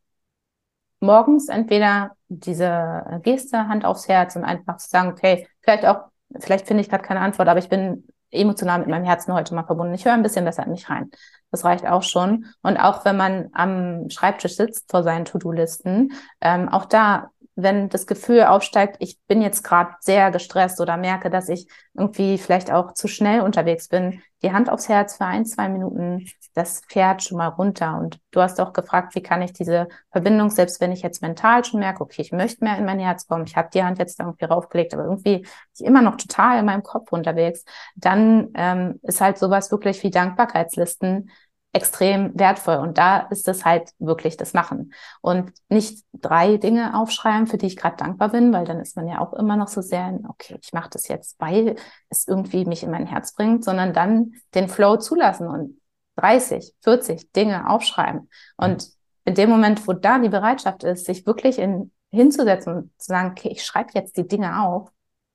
morgens 1.01 1.49
entweder 1.49 2.13
diese 2.29 3.21
Geste, 3.23 3.69
Hand 3.69 3.85
aufs 3.85 4.09
Herz 4.09 4.37
und 4.37 4.45
einfach 4.45 4.77
zu 4.79 4.89
sagen, 4.89 5.11
okay, 5.11 5.47
vielleicht 5.63 5.87
auch, 5.87 6.09
vielleicht 6.41 6.67
finde 6.67 6.83
ich 6.83 6.89
gerade 6.89 7.05
keine 7.05 7.21
Antwort, 7.21 7.49
aber 7.49 7.61
ich 7.61 7.69
bin 7.69 8.07
emotional 8.31 8.81
mit 8.81 8.89
meinem 8.89 9.05
Herzen 9.05 9.33
heute 9.33 9.55
mal 9.55 9.65
verbunden. 9.65 9.95
Ich 9.95 10.05
höre 10.05 10.13
ein 10.13 10.23
bisschen 10.23 10.45
besser 10.45 10.65
in 10.65 10.73
mich 10.73 10.91
rein. 10.91 11.11
Das 11.51 11.65
reicht 11.65 11.87
auch 11.87 12.03
schon. 12.03 12.47
Und 12.63 12.77
auch 12.77 13.05
wenn 13.05 13.17
man 13.17 13.49
am 13.53 14.11
Schreibtisch 14.11 14.57
sitzt 14.57 14.91
vor 14.91 15.03
seinen 15.03 15.25
To-Do-Listen, 15.25 16.13
ähm, 16.41 16.69
auch 16.69 16.85
da 16.85 17.31
wenn 17.61 17.89
das 17.89 18.07
Gefühl 18.07 18.45
aufsteigt, 18.45 18.97
ich 19.01 19.19
bin 19.27 19.43
jetzt 19.43 19.65
gerade 19.65 19.91
sehr 19.99 20.31
gestresst 20.31 20.81
oder 20.81 20.97
merke, 20.97 21.29
dass 21.29 21.49
ich 21.49 21.67
irgendwie 21.93 22.39
vielleicht 22.39 22.71
auch 22.71 22.93
zu 22.93 23.09
schnell 23.09 23.41
unterwegs 23.41 23.89
bin, 23.89 24.23
die 24.43 24.53
Hand 24.53 24.71
aufs 24.71 24.89
Herz 24.89 25.17
für 25.17 25.25
ein, 25.25 25.45
zwei 25.45 25.69
Minuten, 25.69 26.25
das 26.55 26.83
fährt 26.89 27.25
schon 27.25 27.39
mal 27.39 27.49
runter. 27.49 27.99
Und 27.99 28.21
du 28.31 28.41
hast 28.41 28.61
auch 28.61 28.73
gefragt, 28.73 29.17
wie 29.17 29.23
kann 29.23 29.43
ich 29.43 29.53
diese 29.53 29.89
Verbindung, 30.13 30.51
selbst 30.51 30.81
wenn 30.81 30.93
ich 30.93 31.03
jetzt 31.03 31.21
mental 31.21 31.65
schon 31.65 31.81
merke, 31.81 32.03
okay, 32.03 32.23
ich 32.23 32.31
möchte 32.31 32.63
mehr 32.63 32.79
in 32.79 32.85
mein 32.85 33.01
Herz 33.01 33.27
kommen, 33.27 33.45
ich 33.45 33.57
habe 33.57 33.71
die 33.75 33.83
Hand 33.83 33.99
jetzt 33.99 34.21
irgendwie 34.21 34.45
raufgelegt, 34.45 34.95
aber 34.95 35.05
irgendwie 35.05 35.45
ich 35.75 35.85
immer 35.85 36.03
noch 36.03 36.17
total 36.17 36.61
in 36.61 36.65
meinem 36.65 36.85
Kopf 36.85 37.11
unterwegs, 37.11 37.65
dann 37.97 38.51
ähm, 38.55 39.01
ist 39.03 39.21
halt 39.21 39.37
sowas 39.37 39.73
wirklich 39.73 40.01
wie 40.05 40.11
Dankbarkeitslisten 40.11 41.31
extrem 41.73 42.39
wertvoll. 42.39 42.77
Und 42.77 42.99
da 42.99 43.19
ist 43.19 43.47
es 43.47 43.65
halt 43.65 43.91
wirklich 43.99 44.37
das 44.37 44.55
Machen. 44.55 44.93
Und 45.21 45.53
nicht 45.69 46.05
drei 46.13 46.57
Dinge 46.57 46.99
aufschreiben, 46.99 47.47
für 47.47 47.59
die 47.59 47.67
ich 47.67 47.77
gerade 47.77 47.97
dankbar 47.97 48.31
bin, 48.31 48.53
weil 48.53 48.65
dann 48.65 48.81
ist 48.81 48.97
man 48.97 49.07
ja 49.07 49.21
auch 49.21 49.35
immer 49.35 49.57
noch 49.57 49.69
so 49.69 49.83
sehr 49.83 50.19
okay, 50.29 50.59
ich 50.63 50.73
mache 50.73 50.91
das 50.91 51.09
jetzt, 51.09 51.39
weil 51.39 51.77
es 52.09 52.27
irgendwie 52.27 52.65
mich 52.65 52.83
in 52.83 52.91
mein 52.91 53.07
Herz 53.07 53.35
bringt, 53.35 53.65
sondern 53.65 53.93
dann 53.93 54.33
den 54.55 54.69
Flow 54.69 54.97
zulassen 54.97 55.47
und 55.47 55.81
30, 56.17 56.75
40 56.83 57.33
Dinge 57.33 57.69
aufschreiben. 57.69 58.29
Und 58.57 58.89
in 59.25 59.35
dem 59.35 59.51
Moment, 59.51 59.87
wo 59.87 59.93
da 59.93 60.19
die 60.19 60.31
Bereitschaft 60.31 60.85
ist, 60.85 61.05
sich 61.05 61.27
wirklich 61.27 61.59
in, 61.59 61.93
hinzusetzen 62.11 62.75
und 62.75 62.93
zu 62.99 63.09
sagen, 63.09 63.33
okay, 63.33 63.51
ich 63.51 63.65
schreibe 63.65 63.91
jetzt 63.95 64.17
die 64.17 64.27
Dinge 64.27 64.63
auf, 64.63 64.91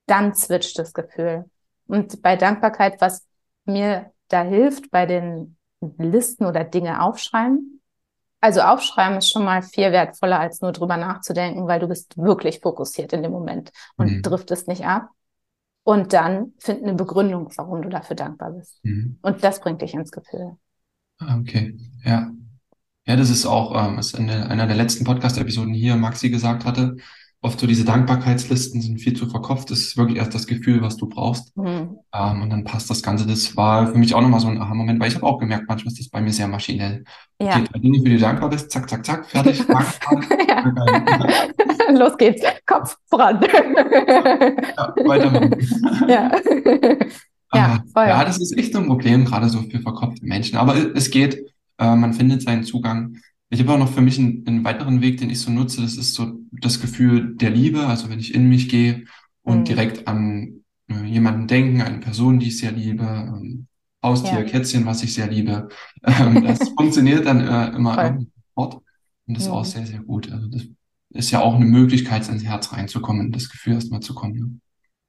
dann 0.06 0.34
switcht 0.34 0.78
das 0.78 0.92
Gefühl. 0.92 1.48
Und 1.86 2.22
bei 2.22 2.36
Dankbarkeit, 2.36 3.00
was 3.00 3.24
mir 3.64 4.12
da 4.28 4.42
hilft 4.42 4.90
bei 4.90 5.06
den 5.06 5.56
Listen 5.98 6.44
oder 6.46 6.64
Dinge 6.64 7.02
aufschreiben. 7.02 7.80
Also 8.40 8.60
aufschreiben 8.60 9.18
ist 9.18 9.30
schon 9.30 9.44
mal 9.44 9.62
viel 9.62 9.90
wertvoller, 9.90 10.38
als 10.38 10.60
nur 10.60 10.72
drüber 10.72 10.96
nachzudenken, 10.96 11.66
weil 11.66 11.80
du 11.80 11.88
bist 11.88 12.16
wirklich 12.18 12.60
fokussiert 12.60 13.12
in 13.12 13.22
dem 13.22 13.32
Moment 13.32 13.72
und 13.96 14.10
mhm. 14.10 14.22
driftest 14.22 14.68
nicht 14.68 14.84
ab. 14.84 15.08
Und 15.82 16.12
dann 16.12 16.52
find 16.58 16.82
eine 16.82 16.94
Begründung, 16.94 17.50
warum 17.56 17.82
du 17.82 17.88
dafür 17.88 18.16
dankbar 18.16 18.52
bist. 18.52 18.82
Mhm. 18.84 19.18
Und 19.22 19.44
das 19.44 19.60
bringt 19.60 19.82
dich 19.82 19.94
ins 19.94 20.10
Gefühl. 20.10 20.56
Ah, 21.18 21.38
okay, 21.38 21.76
ja. 22.04 22.30
Ja, 23.06 23.16
das 23.16 23.28
ist 23.28 23.44
auch, 23.44 23.72
ähm, 23.76 23.98
was 23.98 24.14
in 24.14 24.30
einer 24.30 24.66
der 24.66 24.76
letzten 24.76 25.04
Podcast-Episoden 25.04 25.74
hier 25.74 25.96
Maxi 25.96 26.30
gesagt 26.30 26.64
hatte, 26.64 26.96
oft 27.44 27.60
so 27.60 27.66
diese 27.66 27.84
Dankbarkeitslisten 27.84 28.80
sind 28.80 29.00
viel 29.00 29.14
zu 29.14 29.28
verkopft. 29.28 29.70
Das 29.70 29.80
ist 29.80 29.98
wirklich 29.98 30.16
erst 30.16 30.34
das 30.34 30.46
Gefühl, 30.46 30.80
was 30.80 30.96
du 30.96 31.06
brauchst. 31.06 31.54
Mhm. 31.56 31.98
Ähm, 32.14 32.42
und 32.42 32.50
dann 32.50 32.64
passt 32.64 32.88
das 32.88 33.02
Ganze. 33.02 33.26
Das 33.26 33.54
war 33.56 33.88
für 33.88 33.98
mich 33.98 34.14
auch 34.14 34.22
nochmal 34.22 34.40
so 34.40 34.48
ein 34.48 34.58
Aha-Moment, 34.60 34.98
weil 34.98 35.08
ich 35.08 35.14
habe 35.14 35.26
auch 35.26 35.38
gemerkt, 35.38 35.66
manchmal 35.68 35.92
ist 35.92 36.00
das 36.00 36.08
bei 36.08 36.22
mir 36.22 36.32
sehr 36.32 36.48
maschinell. 36.48 37.04
Ja. 37.40 37.58
Okay, 37.58 37.80
Dinge, 37.80 37.98
für 37.98 38.04
die 38.04 38.14
du 38.14 38.18
dankbar 38.18 38.48
bist, 38.48 38.70
zack, 38.70 38.88
zack, 38.88 39.04
zack, 39.04 39.26
fertig. 39.26 39.62
Los 41.90 42.16
geht's. 42.16 42.42
Kopf 42.64 42.96
voran. 43.06 43.38
ja, 43.42 44.94
weiter. 45.04 45.50
ja. 46.08 46.30
Ja, 47.52 47.84
voll. 47.92 48.08
ja, 48.08 48.24
das 48.24 48.40
ist 48.40 48.56
echt 48.58 48.74
ein 48.74 48.86
Problem, 48.86 49.26
gerade 49.26 49.48
so 49.48 49.62
für 49.62 49.78
verkopfte 49.80 50.24
Menschen. 50.24 50.56
Aber 50.56 50.76
es 50.94 51.10
geht, 51.10 51.44
äh, 51.78 51.94
man 51.94 52.14
findet 52.14 52.42
seinen 52.42 52.64
Zugang. 52.64 53.18
Ich 53.50 53.60
habe 53.60 53.72
auch 53.72 53.78
noch 53.78 53.92
für 53.92 54.00
mich 54.00 54.18
einen, 54.18 54.46
einen, 54.46 54.64
weiteren 54.64 55.00
Weg, 55.00 55.18
den 55.18 55.30
ich 55.30 55.40
so 55.40 55.50
nutze. 55.50 55.82
Das 55.82 55.96
ist 55.96 56.14
so 56.14 56.40
das 56.50 56.80
Gefühl 56.80 57.36
der 57.36 57.50
Liebe. 57.50 57.86
Also 57.86 58.10
wenn 58.10 58.18
ich 58.18 58.34
in 58.34 58.48
mich 58.48 58.68
gehe 58.68 59.04
und 59.42 59.60
mhm. 59.60 59.64
direkt 59.64 60.08
an 60.08 60.64
äh, 60.88 61.04
jemanden 61.04 61.46
denken, 61.46 61.82
eine 61.82 61.98
Person, 61.98 62.38
die 62.38 62.48
ich 62.48 62.58
sehr 62.58 62.72
liebe, 62.72 63.04
ähm, 63.04 63.66
Haustier, 64.02 64.40
ja. 64.40 64.42
Kätzchen, 64.42 64.84
was 64.86 65.02
ich 65.02 65.14
sehr 65.14 65.28
liebe. 65.28 65.68
Ähm, 66.06 66.44
das 66.44 66.68
funktioniert 66.76 67.24
dann 67.24 67.40
äh, 67.40 67.74
immer 67.74 68.18
sofort. 68.54 68.82
Und 69.26 69.36
das 69.36 69.44
ist 69.44 69.50
auch 69.50 69.64
mhm. 69.64 69.68
sehr, 69.68 69.86
sehr 69.86 70.00
gut. 70.00 70.30
Also 70.30 70.48
das 70.48 70.64
ist 71.14 71.30
ja 71.30 71.40
auch 71.40 71.54
eine 71.54 71.64
Möglichkeit, 71.64 72.28
ins 72.28 72.44
Herz 72.44 72.72
reinzukommen, 72.72 73.32
das 73.32 73.48
Gefühl 73.48 73.72
erstmal 73.74 74.00
zu 74.00 74.14
kommen. 74.14 74.34
Ne? 74.34 74.60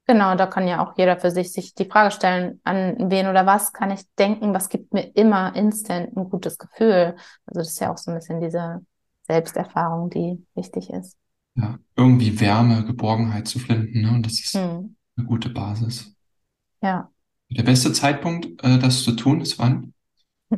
Genau, 0.08 0.36
da 0.36 0.46
kann 0.46 0.68
ja 0.68 0.84
auch 0.86 0.96
jeder 0.96 1.18
für 1.18 1.32
sich 1.32 1.52
sich 1.52 1.74
die 1.74 1.84
Frage 1.84 2.12
stellen, 2.12 2.60
an 2.62 3.10
wen 3.10 3.26
oder 3.26 3.44
was 3.44 3.72
kann 3.72 3.90
ich 3.90 4.02
denken, 4.16 4.54
was 4.54 4.68
gibt 4.68 4.92
mir 4.92 5.10
immer 5.16 5.54
instant 5.56 6.16
ein 6.16 6.30
gutes 6.30 6.58
Gefühl. 6.58 7.16
Also 7.46 7.60
das 7.60 7.70
ist 7.70 7.80
ja 7.80 7.92
auch 7.92 7.98
so 7.98 8.12
ein 8.12 8.16
bisschen 8.16 8.40
diese 8.40 8.86
Selbsterfahrung, 9.22 10.08
die 10.10 10.46
wichtig 10.54 10.90
ist. 10.90 11.16
Ja, 11.56 11.78
irgendwie 11.96 12.38
Wärme, 12.38 12.84
Geborgenheit 12.84 13.48
zu 13.48 13.58
finden, 13.58 14.02
ne? 14.02 14.10
Und 14.10 14.26
das 14.26 14.34
ist 14.34 14.54
hm. 14.54 14.94
eine 15.16 15.26
gute 15.26 15.48
Basis. 15.48 16.14
Ja. 16.82 17.10
Der 17.48 17.64
beste 17.64 17.92
Zeitpunkt, 17.92 18.62
äh, 18.62 18.78
das 18.78 19.02
zu 19.02 19.12
tun, 19.12 19.40
ist 19.40 19.58
wann? 19.58 19.92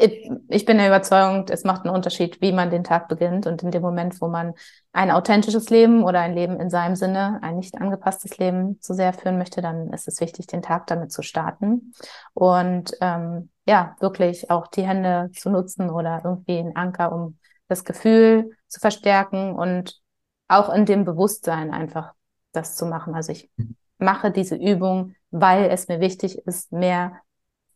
ich 0.00 0.64
bin 0.64 0.78
der 0.78 0.86
Überzeugung, 0.86 1.46
es 1.50 1.64
macht 1.64 1.84
einen 1.84 1.94
Unterschied, 1.94 2.40
wie 2.40 2.52
man 2.52 2.70
den 2.70 2.84
Tag 2.84 3.08
beginnt. 3.08 3.46
Und 3.46 3.62
in 3.62 3.70
dem 3.70 3.82
Moment, 3.82 4.20
wo 4.20 4.28
man 4.28 4.54
ein 4.92 5.10
authentisches 5.10 5.68
Leben 5.68 6.04
oder 6.04 6.20
ein 6.20 6.34
Leben 6.34 6.58
in 6.58 6.70
seinem 6.70 6.96
Sinne, 6.96 7.38
ein 7.42 7.56
nicht 7.56 7.76
angepasstes 7.76 8.38
Leben 8.38 8.80
zu 8.80 8.94
sehr 8.94 9.12
führen 9.12 9.38
möchte, 9.38 9.60
dann 9.60 9.92
ist 9.92 10.08
es 10.08 10.20
wichtig, 10.20 10.46
den 10.46 10.62
Tag 10.62 10.86
damit 10.86 11.12
zu 11.12 11.22
starten. 11.22 11.92
Und 12.32 12.92
ähm, 13.00 13.50
ja, 13.66 13.96
wirklich 14.00 14.50
auch 14.50 14.68
die 14.68 14.86
Hände 14.86 15.30
zu 15.32 15.50
nutzen 15.50 15.90
oder 15.90 16.22
irgendwie 16.24 16.58
einen 16.58 16.76
Anker, 16.76 17.12
um 17.12 17.38
das 17.68 17.84
Gefühl 17.84 18.50
zu 18.68 18.80
verstärken 18.80 19.54
und 19.54 20.00
auch 20.48 20.72
in 20.72 20.86
dem 20.86 21.04
Bewusstsein 21.04 21.72
einfach 21.72 22.14
das 22.52 22.74
zu 22.74 22.86
machen. 22.86 23.14
Also 23.14 23.32
ich 23.32 23.50
mache 23.98 24.30
diese 24.30 24.56
Übung, 24.56 25.14
weil 25.30 25.70
es 25.70 25.88
mir 25.88 26.00
wichtig 26.00 26.38
ist, 26.46 26.72
mehr 26.72 27.20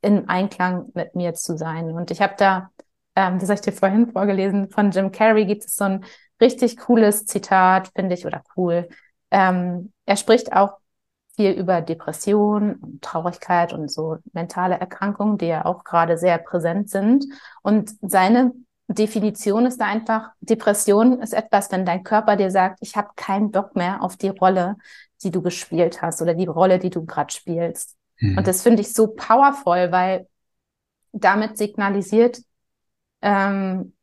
in 0.04 0.28
Einklang 0.28 0.90
mit 0.94 1.14
mir 1.14 1.34
zu 1.34 1.56
sein. 1.56 1.90
Und 1.92 2.10
ich 2.10 2.20
habe 2.20 2.34
da, 2.38 2.70
ähm, 3.16 3.38
das 3.38 3.48
habe 3.48 3.54
ich 3.54 3.60
dir 3.62 3.72
vorhin 3.72 4.12
vorgelesen, 4.12 4.70
von 4.70 4.90
Jim 4.90 5.10
Carrey 5.12 5.46
gibt 5.46 5.64
es 5.64 5.76
so 5.76 5.84
ein 5.84 6.04
richtig 6.40 6.76
cooles 6.78 7.26
Zitat, 7.26 7.90
finde 7.96 8.14
ich, 8.14 8.26
oder 8.26 8.42
cool. 8.56 8.88
Ähm, 9.30 9.92
er 10.06 10.16
spricht 10.16 10.52
auch 10.52 10.78
viel 11.36 11.52
über 11.52 11.80
Depression 11.80 12.76
und 12.76 13.02
Traurigkeit 13.02 13.72
und 13.72 13.90
so 13.90 14.18
mentale 14.32 14.78
Erkrankungen, 14.78 15.38
die 15.38 15.46
ja 15.46 15.64
auch 15.64 15.84
gerade 15.84 16.16
sehr 16.18 16.38
präsent 16.38 16.90
sind. 16.90 17.24
Und 17.62 17.92
seine 18.02 18.52
Definition 18.88 19.66
ist 19.66 19.80
da 19.80 19.86
einfach, 19.86 20.30
Depression 20.40 21.20
ist 21.20 21.32
etwas, 21.32 21.72
wenn 21.72 21.86
dein 21.86 22.04
Körper 22.04 22.36
dir 22.36 22.50
sagt, 22.50 22.78
ich 22.82 22.96
habe 22.96 23.08
keinen 23.16 23.50
Bock 23.50 23.74
mehr 23.74 24.02
auf 24.02 24.16
die 24.16 24.28
Rolle, 24.28 24.76
die 25.22 25.30
du 25.30 25.42
gespielt 25.42 26.02
hast 26.02 26.20
oder 26.22 26.34
die 26.34 26.46
Rolle, 26.46 26.78
die 26.78 26.90
du 26.90 27.04
gerade 27.04 27.32
spielst. 27.32 27.96
Mhm. 28.18 28.38
Und 28.38 28.46
das 28.46 28.62
finde 28.62 28.82
ich 28.82 28.92
so 28.92 29.08
powerful, 29.08 29.90
weil 29.92 30.26
damit 31.12 31.58
signalisiert 31.58 32.40
ähm, 33.22 33.94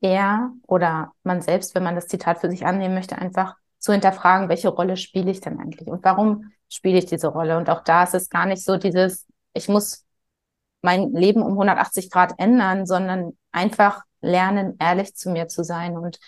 er 0.00 0.52
oder 0.66 1.12
man 1.22 1.40
selbst, 1.40 1.74
wenn 1.74 1.82
man 1.82 1.94
das 1.94 2.08
Zitat 2.08 2.40
für 2.40 2.50
sich 2.50 2.66
annehmen 2.66 2.94
möchte, 2.94 3.18
einfach 3.18 3.56
zu 3.78 3.92
hinterfragen, 3.92 4.48
welche 4.48 4.68
Rolle 4.68 4.96
spiele 4.96 5.30
ich 5.30 5.40
denn 5.40 5.58
eigentlich 5.58 5.88
und 5.88 6.04
warum 6.04 6.52
spiele 6.68 6.98
ich 6.98 7.06
diese 7.06 7.28
Rolle? 7.28 7.56
Und 7.56 7.70
auch 7.70 7.82
da 7.82 8.02
ist 8.02 8.14
es 8.14 8.28
gar 8.28 8.46
nicht 8.46 8.64
so 8.64 8.76
dieses, 8.76 9.26
ich 9.54 9.68
muss 9.68 10.04
mein 10.82 11.12
Leben 11.12 11.42
um 11.42 11.52
180 11.52 12.10
Grad 12.10 12.34
ändern, 12.38 12.86
sondern 12.86 13.36
einfach 13.52 14.02
lernen, 14.20 14.76
ehrlich 14.78 15.14
zu 15.14 15.30
mir 15.30 15.48
zu 15.48 15.64
sein 15.64 15.96
und 15.96 16.18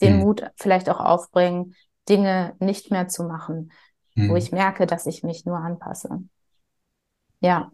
den 0.00 0.16
mhm. 0.16 0.20
Mut 0.20 0.50
vielleicht 0.56 0.88
auch 0.88 1.00
aufbringen, 1.00 1.74
Dinge 2.08 2.54
nicht 2.58 2.90
mehr 2.90 3.08
zu 3.08 3.24
machen, 3.24 3.72
mhm. 4.14 4.30
wo 4.30 4.36
ich 4.36 4.52
merke, 4.52 4.86
dass 4.86 5.06
ich 5.06 5.22
mich 5.22 5.44
nur 5.44 5.58
anpasse. 5.58 6.22
Ja. 7.40 7.70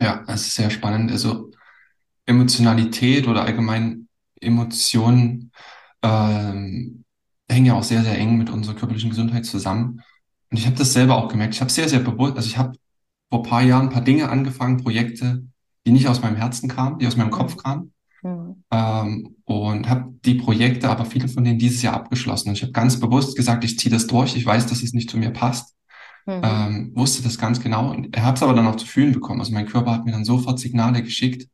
Ja, 0.00 0.24
es 0.28 0.46
ist 0.46 0.54
sehr 0.54 0.70
spannend. 0.70 1.10
Also 1.10 1.50
Emotionalität 2.26 3.26
oder 3.26 3.44
allgemein 3.44 4.08
Emotionen 4.40 5.52
ähm, 6.02 7.04
hängen 7.50 7.66
ja 7.66 7.74
auch 7.74 7.82
sehr, 7.82 8.02
sehr 8.02 8.18
eng 8.18 8.38
mit 8.38 8.50
unserer 8.50 8.74
körperlichen 8.74 9.10
Gesundheit 9.10 9.44
zusammen. 9.44 10.02
Und 10.50 10.56
ich 10.58 10.66
habe 10.66 10.76
das 10.76 10.92
selber 10.92 11.16
auch 11.16 11.28
gemerkt. 11.28 11.54
Ich 11.54 11.60
habe 11.60 11.70
sehr, 11.70 11.88
sehr 11.88 12.00
bewusst, 12.00 12.36
also 12.36 12.48
ich 12.48 12.56
habe 12.56 12.72
vor 13.28 13.42
paar 13.42 13.62
Jahren 13.62 13.86
ein 13.86 13.92
paar 13.92 14.04
Dinge 14.04 14.28
angefangen, 14.28 14.78
Projekte, 14.78 15.44
die 15.86 15.92
nicht 15.92 16.08
aus 16.08 16.22
meinem 16.22 16.36
Herzen 16.36 16.68
kamen, 16.68 16.98
die 16.98 17.06
aus 17.06 17.16
meinem 17.16 17.30
Kopf 17.30 17.56
kamen. 17.56 17.92
Mhm. 18.22 18.64
Ähm, 18.70 19.36
und 19.44 19.88
habe 19.88 20.12
die 20.24 20.34
Projekte, 20.34 20.88
aber 20.88 21.04
viele 21.04 21.28
von 21.28 21.44
denen 21.44 21.58
dieses 21.58 21.82
Jahr 21.82 21.94
abgeschlossen. 21.94 22.48
Und 22.48 22.54
ich 22.54 22.62
habe 22.62 22.72
ganz 22.72 22.98
bewusst 23.00 23.36
gesagt, 23.36 23.64
ich 23.64 23.78
ziehe 23.78 23.92
das 23.92 24.06
durch. 24.06 24.36
Ich 24.36 24.44
weiß, 24.46 24.66
dass 24.66 24.82
es 24.82 24.92
nicht 24.92 25.10
zu 25.10 25.16
mir 25.16 25.30
passt. 25.30 25.74
Mhm. 26.36 26.42
ähm, 26.44 26.92
wusste 26.94 27.22
das 27.22 27.38
ganz 27.38 27.60
genau 27.60 27.90
und 27.90 28.16
habe 28.16 28.36
es 28.36 28.42
aber 28.42 28.54
dann 28.54 28.66
auch 28.66 28.76
zu 28.76 28.86
fühlen 28.86 29.12
bekommen. 29.12 29.40
Also 29.40 29.52
mein 29.52 29.66
Körper 29.66 29.92
hat 29.92 30.04
mir 30.04 30.12
dann 30.12 30.24
sofort 30.24 30.58
Signale 30.58 31.02
geschickt. 31.02 31.48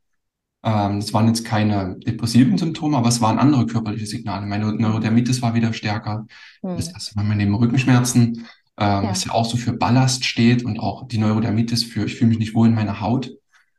Ähm, 0.62 1.00
das 1.00 1.12
waren 1.12 1.28
jetzt 1.28 1.44
keine 1.44 1.96
depressiven 2.06 2.58
Symptome, 2.58 2.96
aber 2.96 3.08
es 3.08 3.20
waren 3.20 3.38
andere 3.38 3.66
körperliche 3.66 4.06
Signale. 4.06 4.46
Meine 4.46 4.72
Neurodermitis 4.72 5.42
war 5.42 5.54
wieder 5.54 5.72
stärker. 5.72 6.26
Mhm. 6.62 6.76
Das 6.76 6.88
erste 6.88 7.16
Mal 7.16 7.24
meine 7.24 7.50
Rückenschmerzen, 7.50 8.46
ähm, 8.78 9.04
ja. 9.04 9.04
was 9.04 9.24
ja 9.24 9.32
auch 9.32 9.46
so 9.46 9.56
für 9.56 9.72
Ballast 9.72 10.24
steht 10.24 10.64
und 10.64 10.78
auch 10.78 11.08
die 11.08 11.18
Neurodermitis 11.18 11.84
für, 11.84 12.04
ich 12.04 12.16
fühle 12.16 12.30
mich 12.30 12.38
nicht 12.38 12.54
wohl 12.54 12.68
in 12.68 12.74
meiner 12.74 13.00
Haut. 13.00 13.30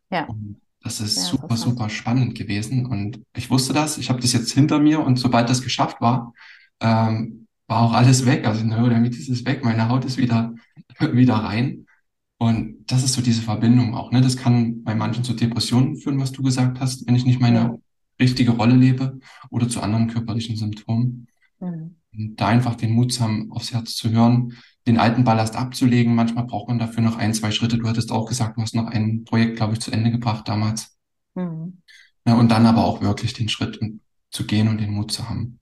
Ja. 0.10 0.26
Und 0.26 0.58
das 0.82 1.02
ist 1.02 1.18
ja, 1.18 1.24
super, 1.24 1.58
super 1.58 1.90
spannend 1.90 2.36
gewesen. 2.36 2.86
Und 2.86 3.22
ich 3.36 3.50
wusste 3.50 3.74
das, 3.74 3.98
ich 3.98 4.10
habe 4.10 4.22
das 4.22 4.34
jetzt 4.34 4.52
hinter 4.54 4.80
mir 4.80 5.02
und 5.02 5.18
sobald 5.18 5.50
das 5.50 5.62
geschafft 5.62 6.00
war, 6.00 6.34
ähm, 6.80 7.47
war 7.68 7.82
auch 7.82 7.94
alles 7.94 8.26
weg. 8.26 8.48
Also 8.48 8.66
Neurodermitis 8.66 9.30
ist 9.30 9.46
weg, 9.46 9.64
meine 9.64 9.90
Haut 9.90 10.06
ist 10.06 10.18
wieder, 10.18 10.56
wieder 11.00 11.36
rein. 11.36 11.86
Und 12.40 12.86
das 12.88 13.04
ist 13.04 13.14
so 13.14 13.22
diese 13.22 13.42
Verbindung 13.42 13.96
auch. 13.96 14.12
Ne? 14.12 14.22
Das 14.22 14.38
kann 14.38 14.84
bei 14.84 14.96
manchen 14.96 15.24
zu 15.24 15.34
Depressionen 15.34 15.98
führen, 15.98 16.20
was 16.20 16.32
du 16.32 16.44
gesagt 16.44 16.80
hast, 16.80 17.08
wenn 17.08 17.16
ich 17.16 17.26
nicht 17.26 17.42
meine 17.42 17.60
ja. 17.60 17.76
richtige 18.20 18.52
Rolle 18.52 18.76
lebe 18.76 19.20
oder 19.50 19.68
zu 19.68 19.82
anderen 19.82 20.08
körperlichen 20.08 20.56
Symptomen. 20.56 21.28
Mhm. 21.60 21.96
Und 22.14 22.36
da 22.40 22.48
einfach 22.48 22.76
den 22.76 22.92
Mut 22.92 23.12
zu 23.12 23.24
haben, 23.24 23.52
aufs 23.52 23.74
Herz 23.74 23.96
zu 23.96 24.12
hören, 24.12 24.54
den 24.86 24.98
alten 24.98 25.24
Ballast 25.24 25.56
abzulegen. 25.56 26.16
Manchmal 26.16 26.46
braucht 26.46 26.68
man 26.68 26.80
dafür 26.80 27.04
noch 27.04 27.18
ein, 27.18 27.34
zwei 27.34 27.52
Schritte. 27.52 27.78
Du 27.78 27.88
hattest 27.88 28.12
auch 28.12 28.28
gesagt, 28.28 28.58
du 28.58 28.62
hast 28.62 28.76
noch 28.76 28.88
ein 28.88 29.26
Projekt, 29.26 29.58
glaube 29.58 29.74
ich, 29.74 29.80
zu 29.80 29.92
Ende 29.92 30.12
gebracht 30.12 30.48
damals. 30.48 30.96
Mhm. 31.34 31.82
Ja, 32.26 32.36
und 32.36 32.50
dann 32.52 32.66
aber 32.66 32.86
auch 32.86 33.02
wirklich 33.02 33.34
den 33.34 33.50
Schritt 33.50 33.80
zu 34.30 34.46
gehen 34.46 34.68
und 34.68 34.80
den 34.80 34.92
Mut 34.92 35.12
zu 35.12 35.28
haben. 35.28 35.60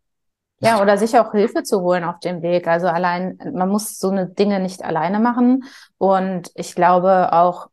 Ja, 0.60 0.82
oder 0.82 0.98
sich 0.98 1.18
auch 1.20 1.32
Hilfe 1.32 1.64
zu 1.64 1.82
holen 1.82 2.04
auf 2.04 2.20
dem 2.20 2.42
Weg. 2.42 2.68
Also 2.68 2.88
allein, 2.88 3.38
man 3.54 3.70
muss 3.70 4.00
so 4.00 4.10
eine 4.10 4.28
Dinge 4.28 4.60
nicht 4.60 4.84
alleine 4.84 5.20
machen. 5.20 5.66
Und 5.98 6.52
ich 6.56 6.76
glaube 6.76 7.34
auch, 7.34 7.68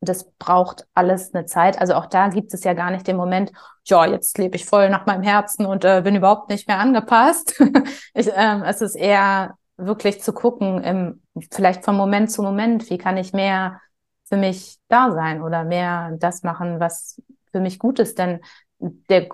das 0.00 0.30
braucht 0.38 0.86
alles 0.94 1.34
eine 1.34 1.46
Zeit. 1.46 1.80
Also 1.80 1.94
auch 1.94 2.06
da 2.06 2.28
gibt 2.28 2.54
es 2.54 2.64
ja 2.64 2.72
gar 2.72 2.90
nicht 2.90 3.06
den 3.06 3.16
Moment, 3.16 3.52
ja, 3.84 4.06
jetzt 4.06 4.38
lebe 4.38 4.56
ich 4.56 4.64
voll 4.64 4.90
nach 4.90 5.06
meinem 5.06 5.22
Herzen 5.22 5.66
und 5.66 5.84
äh, 5.84 6.02
bin 6.02 6.14
überhaupt 6.16 6.50
nicht 6.50 6.68
mehr 6.68 6.78
angepasst. 6.78 7.60
ich, 8.14 8.30
ähm, 8.34 8.62
es 8.62 8.80
ist 8.80 8.94
eher 8.94 9.56
wirklich 9.76 10.22
zu 10.22 10.32
gucken, 10.32 10.82
im, 10.82 11.22
vielleicht 11.50 11.84
von 11.84 11.96
Moment 11.96 12.30
zu 12.30 12.42
Moment, 12.42 12.90
wie 12.90 12.98
kann 12.98 13.16
ich 13.16 13.32
mehr 13.32 13.80
für 14.24 14.36
mich 14.36 14.78
da 14.88 15.12
sein 15.12 15.42
oder 15.42 15.64
mehr 15.64 16.12
das 16.18 16.42
machen, 16.42 16.80
was 16.80 17.20
für 17.50 17.60
mich 17.60 17.78
gut 17.78 17.98
ist. 17.98 18.18
Denn 18.18 18.40
der, 18.78 19.28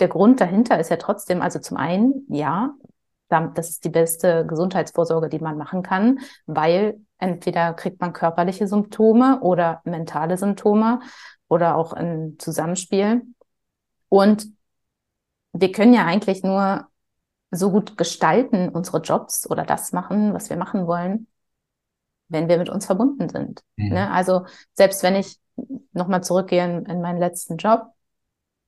der 0.00 0.08
Grund 0.08 0.40
dahinter 0.40 0.78
ist 0.78 0.90
ja 0.90 0.96
trotzdem, 0.96 1.42
also 1.42 1.58
zum 1.58 1.76
einen, 1.76 2.24
ja, 2.28 2.74
das 3.28 3.68
ist 3.68 3.84
die 3.84 3.90
beste 3.90 4.46
Gesundheitsvorsorge, 4.46 5.28
die 5.28 5.38
man 5.38 5.58
machen 5.58 5.82
kann, 5.82 6.20
weil 6.46 6.98
entweder 7.18 7.74
kriegt 7.74 8.00
man 8.00 8.12
körperliche 8.12 8.66
Symptome 8.66 9.40
oder 9.40 9.82
mentale 9.84 10.38
Symptome 10.38 11.00
oder 11.48 11.76
auch 11.76 11.92
ein 11.92 12.36
Zusammenspiel. 12.38 13.22
Und 14.08 14.46
wir 15.52 15.72
können 15.72 15.92
ja 15.92 16.06
eigentlich 16.06 16.42
nur 16.42 16.86
so 17.50 17.70
gut 17.70 17.96
gestalten, 17.96 18.68
unsere 18.68 19.00
Jobs 19.00 19.48
oder 19.48 19.64
das 19.64 19.92
machen, 19.92 20.34
was 20.34 20.50
wir 20.50 20.56
machen 20.56 20.86
wollen, 20.86 21.26
wenn 22.28 22.48
wir 22.48 22.58
mit 22.58 22.68
uns 22.68 22.86
verbunden 22.86 23.28
sind. 23.28 23.62
Mhm. 23.76 23.90
Ne? 23.90 24.10
Also 24.10 24.46
selbst 24.74 25.02
wenn 25.02 25.16
ich 25.16 25.38
nochmal 25.92 26.22
zurückgehe 26.22 26.64
in, 26.64 26.86
in 26.86 27.00
meinen 27.00 27.18
letzten 27.18 27.56
Job, 27.56 27.92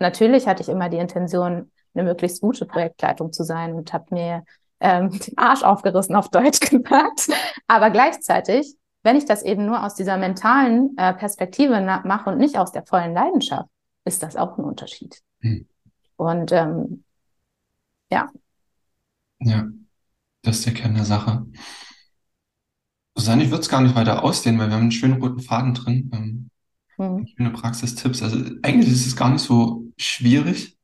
natürlich 0.00 0.46
hatte 0.46 0.62
ich 0.62 0.68
immer 0.68 0.88
die 0.88 0.98
Intention, 0.98 1.70
eine 1.94 2.04
möglichst 2.04 2.40
gute 2.40 2.66
Projektleitung 2.66 3.32
zu 3.32 3.44
sein 3.44 3.74
und 3.74 3.92
habe 3.92 4.06
mir 4.10 4.44
ähm, 4.80 5.10
den 5.18 5.38
Arsch 5.38 5.62
aufgerissen 5.62 6.14
auf 6.14 6.28
Deutsch 6.28 6.60
gesagt. 6.70 7.28
Aber 7.66 7.90
gleichzeitig, 7.90 8.76
wenn 9.02 9.16
ich 9.16 9.24
das 9.24 9.42
eben 9.42 9.66
nur 9.66 9.84
aus 9.84 9.94
dieser 9.94 10.16
mentalen 10.16 10.96
äh, 10.96 11.14
Perspektive 11.14 11.80
mache 12.04 12.30
und 12.30 12.38
nicht 12.38 12.58
aus 12.58 12.72
der 12.72 12.84
vollen 12.84 13.14
Leidenschaft, 13.14 13.68
ist 14.04 14.22
das 14.22 14.36
auch 14.36 14.58
ein 14.58 14.64
Unterschied. 14.64 15.20
Mhm. 15.40 15.66
Und 16.16 16.52
ähm, 16.52 17.04
ja, 18.10 18.28
ja, 19.40 19.68
das 20.42 20.58
ist 20.58 20.66
der 20.66 20.74
Kern 20.74 20.94
der 20.94 21.04
Sache. 21.04 21.46
Susanne, 23.16 23.44
ich 23.44 23.50
würde 23.50 23.62
es 23.62 23.68
gar 23.68 23.80
nicht 23.80 23.94
weiter 23.94 24.22
ausdehnen, 24.22 24.60
weil 24.60 24.68
wir 24.68 24.74
haben 24.74 24.82
einen 24.82 24.92
schönen 24.92 25.20
roten 25.20 25.40
Faden 25.40 25.74
drin. 25.74 26.10
Ähm, 26.12 26.50
mhm. 27.00 27.26
Schöne 27.26 27.50
Praxistipps. 27.50 28.22
Also 28.22 28.38
eigentlich 28.62 28.92
ist 28.92 29.06
es 29.06 29.16
gar 29.16 29.30
nicht 29.30 29.42
so 29.42 29.84
schwierig. 29.96 30.76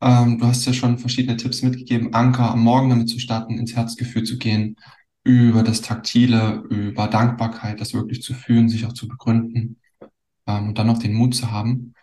Ähm, 0.00 0.38
du 0.38 0.46
hast 0.46 0.64
ja 0.66 0.72
schon 0.72 0.98
verschiedene 0.98 1.36
Tipps 1.36 1.62
mitgegeben, 1.62 2.14
Anker 2.14 2.50
am 2.52 2.60
Morgen 2.62 2.90
damit 2.90 3.08
zu 3.08 3.18
starten, 3.18 3.58
ins 3.58 3.74
Herzgefühl 3.74 4.24
zu 4.24 4.38
gehen, 4.38 4.76
über 5.24 5.62
das 5.62 5.82
Taktile, 5.82 6.62
über 6.70 7.08
Dankbarkeit, 7.08 7.80
das 7.80 7.94
wirklich 7.94 8.22
zu 8.22 8.34
fühlen, 8.34 8.68
sich 8.68 8.86
auch 8.86 8.92
zu 8.92 9.08
begründen 9.08 9.80
ähm, 10.46 10.68
und 10.68 10.78
dann 10.78 10.86
noch 10.86 10.98
den 10.98 11.14
Mut 11.14 11.34
zu 11.34 11.50
haben. 11.50 11.94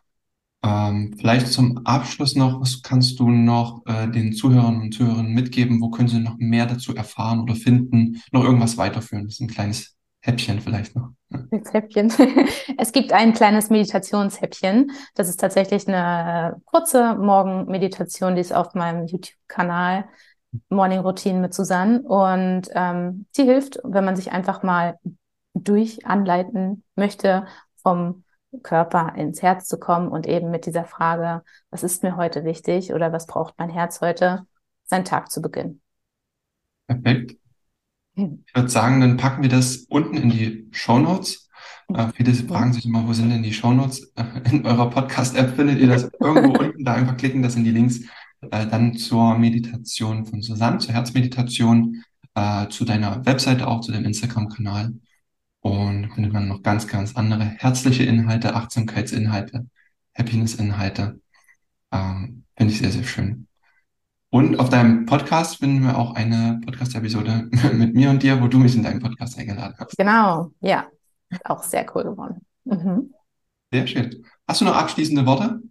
Ähm, 0.63 1.15
vielleicht 1.17 1.47
zum 1.47 1.85
Abschluss 1.85 2.35
noch, 2.35 2.59
was 2.59 2.81
kannst 2.81 3.19
du 3.19 3.29
noch 3.29 3.85
äh, 3.85 4.09
den 4.09 4.33
Zuhörern 4.33 4.81
und 4.81 4.93
Zuhörern 4.93 5.31
mitgeben? 5.31 5.79
Wo 5.79 5.89
können 5.89 6.09
sie 6.09 6.19
noch 6.19 6.37
mehr 6.37 6.65
dazu 6.65 6.95
erfahren 6.95 7.39
oder 7.39 7.55
finden? 7.55 8.21
Noch 8.31 8.43
irgendwas 8.43 8.77
weiterführen? 8.77 9.25
Das 9.25 9.35
ist 9.35 9.41
ein 9.41 9.47
kleines 9.47 9.94
Häppchen 10.25 10.59
vielleicht 10.59 10.95
noch. 10.95 11.09
Häppchen. 11.71 12.11
Es 12.77 12.91
gibt 12.91 13.13
ein 13.13 13.33
kleines 13.33 13.69
Meditationshäppchen. 13.69 14.91
Das 15.13 15.29
ist 15.29 15.39
tatsächlich 15.39 15.87
eine 15.87 16.61
kurze 16.65 17.15
Morgenmeditation, 17.15 18.35
die 18.35 18.41
ist 18.41 18.53
auf 18.53 18.73
meinem 18.73 19.05
YouTube-Kanal 19.05 20.05
Morning 20.69 20.99
Routine 20.99 21.39
mit 21.39 21.53
Susanne. 21.53 22.01
Und 22.01 22.69
ähm, 22.73 23.27
sie 23.31 23.43
hilft, 23.43 23.79
wenn 23.83 24.03
man 24.03 24.15
sich 24.15 24.31
einfach 24.31 24.63
mal 24.63 24.97
durch 25.53 26.05
anleiten 26.05 26.83
möchte 26.95 27.45
vom 27.75 28.23
Körper 28.63 29.13
ins 29.15 29.43
Herz 29.43 29.67
zu 29.67 29.77
kommen 29.77 30.07
und 30.07 30.27
eben 30.27 30.49
mit 30.49 30.65
dieser 30.65 30.85
Frage, 30.85 31.43
was 31.69 31.83
ist 31.83 32.01
mir 32.01 32.15
heute 32.15 32.43
wichtig 32.45 32.93
oder 32.93 33.11
was 33.11 33.27
braucht 33.27 33.55
mein 33.57 33.69
Herz 33.69 34.01
heute, 34.01 34.47
seinen 34.85 35.05
Tag 35.05 35.29
zu 35.29 35.41
beginnen. 35.41 35.81
Perfekt. 36.87 37.37
Hm. 38.15 38.43
Ich 38.45 38.55
würde 38.55 38.69
sagen, 38.69 39.01
dann 39.01 39.17
packen 39.17 39.43
wir 39.43 39.49
das 39.49 39.77
unten 39.89 40.15
in 40.15 40.29
die 40.29 40.67
Show 40.71 40.99
Notes. 40.99 41.49
Äh, 41.93 42.07
viele 42.15 42.33
fragen 42.33 42.73
sich 42.73 42.85
immer, 42.85 43.07
wo 43.07 43.13
sind 43.13 43.29
denn 43.29 43.43
die 43.43 43.53
Show 43.53 43.73
Notes? 43.73 44.13
In 44.51 44.65
eurer 44.65 44.89
Podcast-App 44.89 45.55
findet 45.55 45.79
ihr 45.79 45.87
das 45.87 46.09
irgendwo 46.19 46.57
unten. 46.59 46.83
Da 46.83 46.93
einfach 46.93 47.17
klicken, 47.17 47.41
das 47.41 47.53
sind 47.53 47.65
die 47.65 47.71
Links. 47.71 48.01
Äh, 48.41 48.67
dann 48.67 48.95
zur 48.95 49.37
Meditation 49.37 50.25
von 50.25 50.41
Susanne, 50.41 50.79
zur 50.79 50.93
Herzmeditation, 50.93 52.03
äh, 52.35 52.67
zu 52.69 52.85
deiner 52.85 53.25
Webseite 53.25 53.67
auch, 53.67 53.81
zu 53.81 53.91
dem 53.91 54.05
Instagram-Kanal. 54.05 54.93
Und 55.59 56.11
findet 56.13 56.31
man 56.31 56.47
noch 56.47 56.61
ganz, 56.61 56.87
ganz 56.87 57.15
andere 57.15 57.43
herzliche 57.43 58.03
Inhalte, 58.03 58.55
Achtsamkeitsinhalte, 58.55 59.67
Happiness-Inhalte. 60.15 61.19
Ähm, 61.91 62.43
Finde 62.57 62.73
ich 62.73 62.79
sehr, 62.79 62.91
sehr 62.91 63.03
schön. 63.03 63.44
Und 64.35 64.59
auf 64.59 64.67
deinem 64.67 65.05
Podcast 65.05 65.59
finden 65.59 65.85
wir 65.85 65.97
auch 65.97 66.13
eine 66.13 66.59
Podcast-Episode 66.65 67.49
mit 67.73 67.95
mir 67.95 68.09
und 68.09 68.21
dir, 68.21 68.41
wo 68.41 68.49
du 68.49 68.59
mich 68.59 68.75
in 68.75 68.83
deinen 68.83 68.99
Podcast 68.99 69.39
eingeladen 69.39 69.75
hast. 69.79 69.97
Genau, 69.97 70.51
ja. 70.59 70.87
Auch 71.45 71.63
sehr 71.63 71.85
cool 71.95 72.03
geworden. 72.03 72.45
Mhm. 72.65 73.13
Sehr 73.71 73.87
schön. 73.87 74.25
Hast 74.45 74.59
du 74.59 74.65
noch 74.65 74.75
abschließende 74.75 75.25
Worte? 75.25 75.61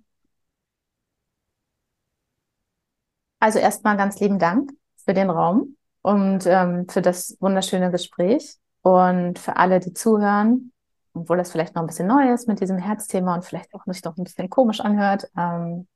Also 3.39 3.59
erstmal 3.59 3.99
ganz 3.99 4.19
lieben 4.21 4.39
Dank 4.39 4.73
für 4.97 5.13
den 5.13 5.29
Raum 5.29 5.77
und 6.01 6.47
ähm, 6.47 6.89
für 6.89 7.03
das 7.03 7.37
wunderschöne 7.41 7.91
Gespräch. 7.91 8.57
Und 8.81 9.39
für 9.39 9.59
alle, 9.59 9.79
die 9.79 9.93
zuhören, 9.93 10.73
obwohl 11.13 11.37
das 11.37 11.53
vielleicht 11.53 11.75
noch 11.75 11.83
ein 11.83 11.87
bisschen 11.87 12.09
neu 12.09 12.33
ist 12.33 12.49
mit 12.49 12.63
diesem 12.63 12.79
Herzthema 12.79 13.35
und 13.35 13.45
vielleicht 13.45 13.75
auch 13.75 13.85
nicht 13.85 14.07
noch 14.07 14.17
ein 14.17 14.25
bisschen 14.25 14.49
komisch 14.49 14.81
anhört, 14.81 15.29
ähm, 15.37 15.87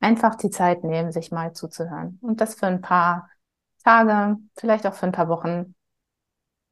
einfach 0.00 0.36
die 0.36 0.50
Zeit 0.50 0.84
nehmen, 0.84 1.12
sich 1.12 1.30
mal 1.30 1.52
zuzuhören. 1.52 2.18
Und 2.22 2.40
das 2.40 2.54
für 2.54 2.66
ein 2.66 2.80
paar 2.80 3.28
Tage, 3.84 4.38
vielleicht 4.56 4.86
auch 4.86 4.94
für 4.94 5.04
ein 5.06 5.12
paar 5.12 5.28
Wochen 5.28 5.74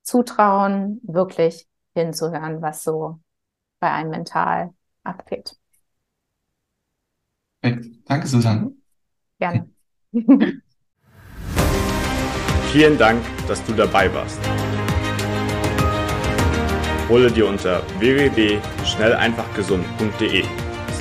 zutrauen, 0.02 1.00
wirklich 1.02 1.68
hinzuhören, 1.94 2.62
was 2.62 2.82
so 2.82 3.20
bei 3.80 3.90
einem 3.90 4.10
mental 4.10 4.74
abgeht. 5.02 5.56
Danke, 7.62 8.26
Susanne. 8.26 8.72
Gerne. 9.38 9.70
Vielen 12.72 12.98
Dank, 12.98 13.24
dass 13.46 13.64
du 13.64 13.72
dabei 13.72 14.12
warst. 14.12 14.38
Hole 17.08 17.30
dir 17.30 17.46
unter 17.46 17.82
www.schnelleinfachgesund.de 18.00 20.63